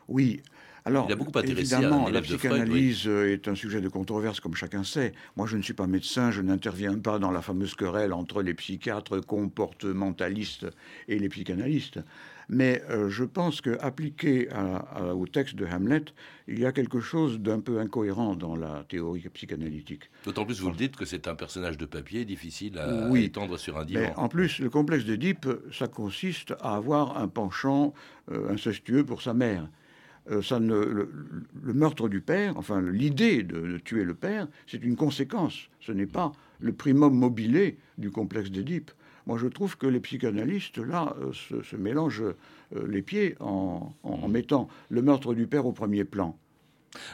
Oui. 0.07 0.41
Alors, 0.89 1.05
il 1.07 1.13
a 1.13 1.15
beaucoup 1.15 1.37
intéressé 1.37 1.73
évidemment, 1.73 2.09
la 2.09 2.21
psychanalyse 2.21 3.07
euh, 3.07 3.33
est 3.33 3.47
un 3.47 3.55
sujet 3.55 3.79
de 3.79 3.89
controverse, 3.89 4.39
comme 4.39 4.55
chacun 4.55 4.83
sait. 4.83 5.13
Moi, 5.37 5.45
je 5.47 5.55
ne 5.55 5.61
suis 5.61 5.73
pas 5.73 5.87
médecin, 5.87 6.31
je 6.31 6.41
n'interviens 6.41 6.97
pas 6.97 7.19
dans 7.19 7.31
la 7.31 7.41
fameuse 7.41 7.75
querelle 7.75 8.11
entre 8.11 8.41
les 8.41 8.53
psychiatres 8.53 9.19
comportementalistes 9.19 10.67
et 11.07 11.19
les 11.19 11.29
psychanalystes. 11.29 11.99
Mais 12.51 12.81
euh, 12.89 13.09
je 13.09 13.23
pense 13.23 13.61
qu'appliqué 13.61 14.49
au 15.13 15.27
texte 15.27 15.55
de 15.55 15.67
Hamlet, 15.67 16.05
il 16.47 16.59
y 16.59 16.65
a 16.65 16.71
quelque 16.71 16.99
chose 16.99 17.39
d'un 17.39 17.59
peu 17.59 17.79
incohérent 17.79 18.35
dans 18.35 18.55
la 18.55 18.83
théorie 18.89 19.21
psychanalytique. 19.31 20.09
D'autant 20.25 20.45
plus, 20.45 20.59
vous 20.59 20.71
le 20.71 20.75
dites, 20.75 20.95
que 20.95 21.05
c'est 21.05 21.27
un 21.27 21.35
personnage 21.35 21.77
de 21.77 21.85
papier 21.85 22.25
difficile 22.25 22.79
à, 22.79 23.15
étendre 23.15 23.59
sur 23.59 23.77
un 23.77 23.85
divan. 23.85 24.01
Mais 24.01 24.13
en 24.15 24.27
plus, 24.27 24.59
le 24.59 24.71
complexe 24.71 25.05
d'Édipe, 25.05 25.47
ça 25.71 25.87
consiste 25.87 26.55
à 26.59 26.75
avoir 26.75 27.17
un 27.19 27.27
penchant 27.27 27.93
euh, 28.31 28.51
incestueux 28.51 29.05
pour 29.05 29.21
sa 29.21 29.35
mère. 29.35 29.69
Euh, 30.31 30.41
ça 30.41 30.59
ne, 30.59 30.75
le, 30.75 31.09
meurtre 31.73 32.09
du 32.09 32.21
père, 32.21 32.57
enfin 32.57 32.81
l'idée 32.81 33.43
de, 33.43 33.77
tuer 33.77 34.03
le 34.03 34.13
père, 34.13 34.47
c'est 34.67 34.83
une 34.83 34.95
conséquence. 34.95 35.69
Ce 35.81 35.91
n'est 35.91 36.05
pas 36.05 36.31
le 36.59 36.73
primum 36.73 37.13
mobile 37.13 37.75
du 37.97 38.11
complexe 38.11 38.51
d'Édipe. 38.51 38.91
Moi, 39.25 39.37
je 39.37 39.47
trouve 39.47 39.77
que 39.77 39.85
les 39.85 39.99
psychanalystes, 39.99 40.79
là, 40.79 41.15
euh, 41.21 41.31
se, 41.33 41.75
mélangent 41.75 42.23
euh, 42.23 42.87
les 42.87 43.03
pieds 43.03 43.35
en, 43.39 43.93
mettant 44.27 44.67
le 44.89 45.03
meurtre 45.03 45.33
du 45.35 45.45
père 45.45 45.65
au 45.65 45.71
premier 45.71 46.03
plan. 46.03 46.35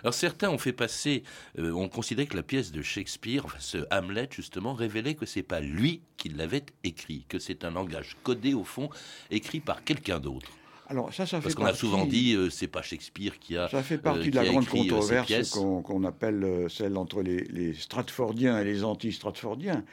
Alors 0.02 0.14
certains 0.14 0.50
ont 0.50 0.58
fait 0.58 0.72
passer, 0.72 1.24
euh, 1.60 1.74
ont 1.74 1.90
considéré 1.90 2.28
que 2.28 2.38
la 2.38 2.44
pièce 2.44 2.72
de 2.72 2.82
Shakespeare, 2.82 3.44
enfin 3.44 3.58
ce 3.60 3.80
Hamlet 3.92 4.30
justement, 4.32 4.74
révélait 4.74 5.16
que 5.16 5.26
c'est 5.26 5.44
pas 5.44 5.60
lui 5.60 6.00
qui 6.16 6.30
l'avait 6.30 6.66
écrit, 6.86 7.26
que 7.28 7.40
c'est 7.40 7.66
un 7.66 7.72
langage 7.72 8.16
codé 8.24 8.54
au 8.54 8.64
fond, 8.64 8.90
écrit 9.30 9.60
par 9.60 9.84
quelqu'un 9.84 10.22
d'autre. 10.22 10.52
Alors 10.88 11.14
ça, 11.14 11.26
ça 11.26 11.38
fait 11.38 11.44
Parce 11.44 11.56
qu'on 11.56 11.66
a 11.66 11.74
souvent 11.74 12.06
dit, 12.06 12.38
c'est 12.52 12.68
pas 12.68 12.82
Shakespeare 12.82 13.40
qui 13.40 13.58
a. 13.58 13.68
Ça 13.70 13.82
fait 13.82 13.98
partie 13.98 14.30
de 14.30 14.36
la 14.36 14.46
grande 14.46 14.68
controverse 14.68 15.50
qu'on 15.50 16.04
appelle 16.04 16.68
celle 16.70 16.98
entre 16.98 17.22
les, 17.22 17.44
les 17.46 17.74
Stratfordiens 17.74 18.60
et 18.60 18.64
les 18.64 18.84
anti-Stratfordiens. 18.84 19.84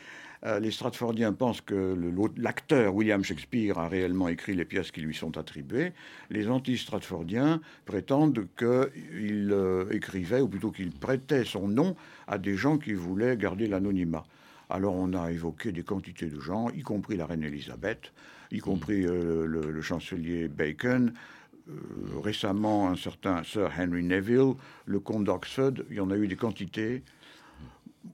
Euh, 0.45 0.59
les 0.59 0.73
Stratfordiens 0.73 1.33
pensent 1.33 1.61
que 1.61 1.97
l'acteur 2.37 2.95
William 2.95 3.23
Shakespeare 3.23 3.79
a 3.79 3.89
réellement 3.89 4.29
écrit 4.29 4.55
les 4.55 4.65
pièces 4.65 4.91
qui 4.91 5.01
lui 5.01 5.15
sont 5.15 5.39
attribuées. 5.39 5.93
Les 6.31 6.49
anti-Stratfordiens 6.49 7.61
prétendent 7.85 8.49
qu'il 8.59 9.51
euh, 9.53 9.87
écrivait, 9.93 10.41
ou 10.41 10.49
plutôt 10.49 10.73
qu'il 10.73 10.91
prêtait 10.91 11.45
son 11.45 11.69
nom 11.69 11.95
à 12.27 12.39
des 12.39 12.57
gens 12.57 12.79
qui 12.79 12.93
voulaient 12.93 13.37
garder 13.37 13.69
l'anonymat. 13.69 14.25
Alors 14.69 14.95
on 14.95 15.13
a 15.13 15.31
évoqué 15.31 15.71
des 15.71 15.85
quantités 15.85 16.27
de 16.27 16.41
gens, 16.41 16.71
y 16.71 16.83
compris 16.83 17.17
la 17.17 17.27
reine 17.27 17.45
Elisabeth, 17.45 18.13
y 18.53 18.59
compris 18.59 19.05
euh, 19.07 19.47
le, 19.47 19.83
chancelier 19.83 20.47
Bacon, 20.47 21.13
récemment 22.23 22.89
un 22.89 22.97
certain 22.97 23.43
Sir 23.43 23.71
Henry 23.79 24.03
Neville, 24.03 24.55
le 24.87 25.01
comte 25.01 25.25
d'Oxford, 25.25 25.73
il 25.91 25.97
y 25.97 26.01
en 26.01 26.11
a 26.11 26.17
eu 26.17 26.29
des 26.29 26.37
quantités 26.37 27.03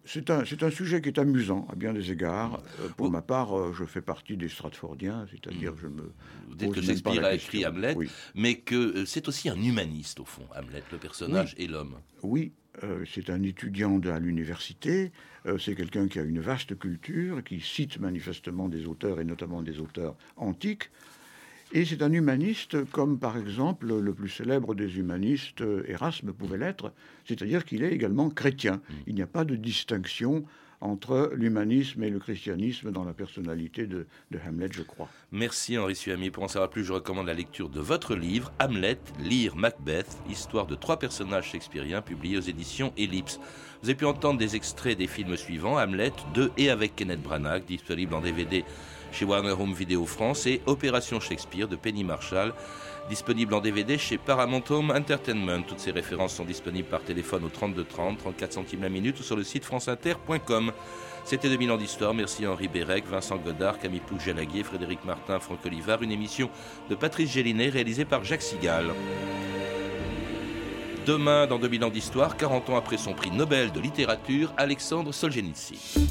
c'est 0.05 0.31
un, 0.31 0.41
un, 0.41 0.71
sujet 0.71 1.01
qui 1.01 1.09
est 1.09 1.19
amusant 1.19 1.67
à 1.71 1.75
bien 1.75 1.93
des 1.93 2.11
égards. 2.11 2.61
Euh, 2.81 2.89
pour 2.97 3.11
ma 3.11 3.23
part, 3.23 3.57
euh, 3.57 3.73
je 3.73 3.85
fais 3.85 4.01
partie 4.01 4.37
des 4.37 4.49
Stratfordiens, 4.49 5.27
c'est-à-dire 5.31 5.75
je 5.81 5.87
me. 5.87 6.13
Vous 6.49 6.55
dites 6.55 6.73
que 6.73 6.83
Shakespeare 6.83 7.25
a 7.25 7.35
écrit 7.35 7.67
Hamlet, 7.67 7.97
mais 8.35 8.57
que 8.57 8.75
euh, 8.75 9.07
c'est 9.07 9.29
aussi 9.29 9.49
un 9.49 9.61
humaniste, 9.61 10.21
au 10.21 10.25
fond, 10.25 10.45
Hamlet, 10.57 10.83
le 10.93 10.99
personnage 10.99 11.55
et 11.59 11.67
l'homme. 11.67 11.97
Oui, 12.23 12.53
c'est 13.13 13.31
un 13.31 13.43
étudiant 13.43 14.01
à 14.01 14.19
l'université, 14.19 15.11
c'est 15.59 15.75
quelqu'un 15.75 16.09
qui 16.09 16.19
a 16.19 16.23
une 16.23 16.41
vaste 16.41 16.79
culture, 16.79 17.43
qui 17.45 17.61
cite 17.61 17.99
manifestement 17.99 18.69
des 18.69 18.87
auteurs, 18.87 19.21
et 19.21 19.25
notamment 19.25 19.63
des 19.63 19.79
auteurs 19.79 20.17
antiques. 20.37 20.91
Et 21.73 21.85
c'est 21.85 22.03
un 22.03 22.13
humaniste 22.13 22.85
comme 22.93 23.19
par 23.19 23.37
exemple 23.37 23.87
le 23.87 24.15
plus 24.15 24.31
célèbre 24.31 24.75
des 24.75 24.99
humanistes, 24.99 25.63
Erasme, 25.87 26.33
pouvait 26.33 26.57
l'être, 26.57 26.93
c'est-à-dire 27.27 27.65
qu'il 27.65 27.83
est 27.83 27.93
également 27.93 28.31
chrétien. 28.31 28.77
Mm. 28.77 28.95
Il 29.07 29.15
n'y 29.15 29.23
a 29.23 29.27
pas 29.27 29.45
de 29.45 29.55
distinction 29.55 30.45
entre 30.81 31.33
l'humanisme 31.35 32.03
et 32.03 32.11
le 32.11 32.19
christianisme 32.19 32.91
dans 32.93 33.05
la 33.05 33.13
personnalité 33.13 33.87
de, 33.87 34.07
Hamlet, 34.47 34.69
je 34.71 34.83
crois. 34.83 35.09
Merci 35.33 35.77
Henri 35.77 35.97
Suami. 35.97 36.31
Pour 36.31 36.45
en 36.45 36.49
savoir 36.49 36.71
plus, 36.71 36.85
je 36.85 36.93
recommande 36.93 37.27
la 37.27 37.35
lecture 37.35 37.69
de 37.69 37.81
votre 37.81 38.15
livre, 38.15 38.53
Hamlet, 38.61 38.99
lire 39.19 39.57
Macbeth, 39.57 40.19
histoire 40.31 40.67
de 40.67 40.75
trois 40.75 40.99
personnages 40.99 41.51
shakespeariens 41.51 42.03
publiés 42.03 42.39
aux 42.39 42.43
éditions 42.43 42.93
Ellipse. 42.97 43.41
Vous 43.83 43.89
avez 43.89 43.97
pu 43.97 44.07
entendre 44.07 44.39
des 44.39 44.57
extraits 44.57 44.97
des 44.97 45.07
films 45.07 45.37
suivants, 45.37 45.79
Hamlet, 45.79 46.13
de 46.35 46.51
et 46.57 46.71
avec 46.71 46.97
Kenneth 46.97 47.23
Branagh, 47.23 47.65
disponible 47.65 48.15
en 48.15 48.21
DVD 48.21 48.65
chez 49.13 49.25
Warner 49.25 49.53
Home 49.53 49.73
Video 49.73 50.05
France 50.05 50.47
et 50.47 50.61
Opération 50.67 51.19
Shakespeare 51.21 51.69
de 51.69 51.77
Penny 51.77 52.05
Marshall, 52.05 52.53
disponible 53.09 53.55
en 53.55 53.61
DVD 53.61 53.99
chez 53.99 54.19
Paramount 54.19 54.63
Home 54.71 54.91
Entertainment. 54.91 55.63
Toutes 55.67 55.81
ces 55.81 55.91
références 55.91 56.35
sont 56.35 56.45
disponibles 56.45 56.89
par 56.89 57.03
téléphone 57.03 57.45
au 57.45 57.49
32 57.49 57.85
30, 57.85 58.19
34 58.19 58.53
centimes 58.53 58.83
la 58.83 58.89
minute 58.89 59.19
ou 59.19 59.23
sur 59.23 59.37
le 59.37 59.45
site 59.45 59.65
franceinter.com. 59.65 60.73
C'était 61.25 61.49
2000 61.49 61.71
ans 61.73 61.77
d'histoire. 61.77 62.15
Merci 62.15 62.47
Henri 62.47 62.69
Bérec, 62.69 63.05
Vincent 63.07 63.37
Godard, 63.37 63.79
Camille 63.79 64.01
Pouge-Jalaguier, 64.01 64.63
Frédéric 64.63 65.05
Martin, 65.05 65.39
Franck 65.41 65.65
Olivard. 65.67 66.03
Une 66.03 66.13
émission 66.13 66.51
de 66.89 66.95
Patrice 66.95 67.33
Gélinet 67.33 67.69
réalisée 67.69 68.05
par 68.05 68.25
Jacques 68.25 68.43
Sigal. 68.43 68.87
Demain, 71.07 71.47
dans 71.47 71.59
2000 71.59 71.85
ans 71.85 71.91
d'histoire, 71.91 72.37
40 72.37 72.71
ans 72.71 72.77
après 72.77 72.99
son 72.99 73.15
prix 73.15 73.31
Nobel 73.31 73.73
de 73.73 73.81
littérature, 73.81 74.53
Alexandre 74.57 75.13
Solzhenitsyn. 75.13 76.09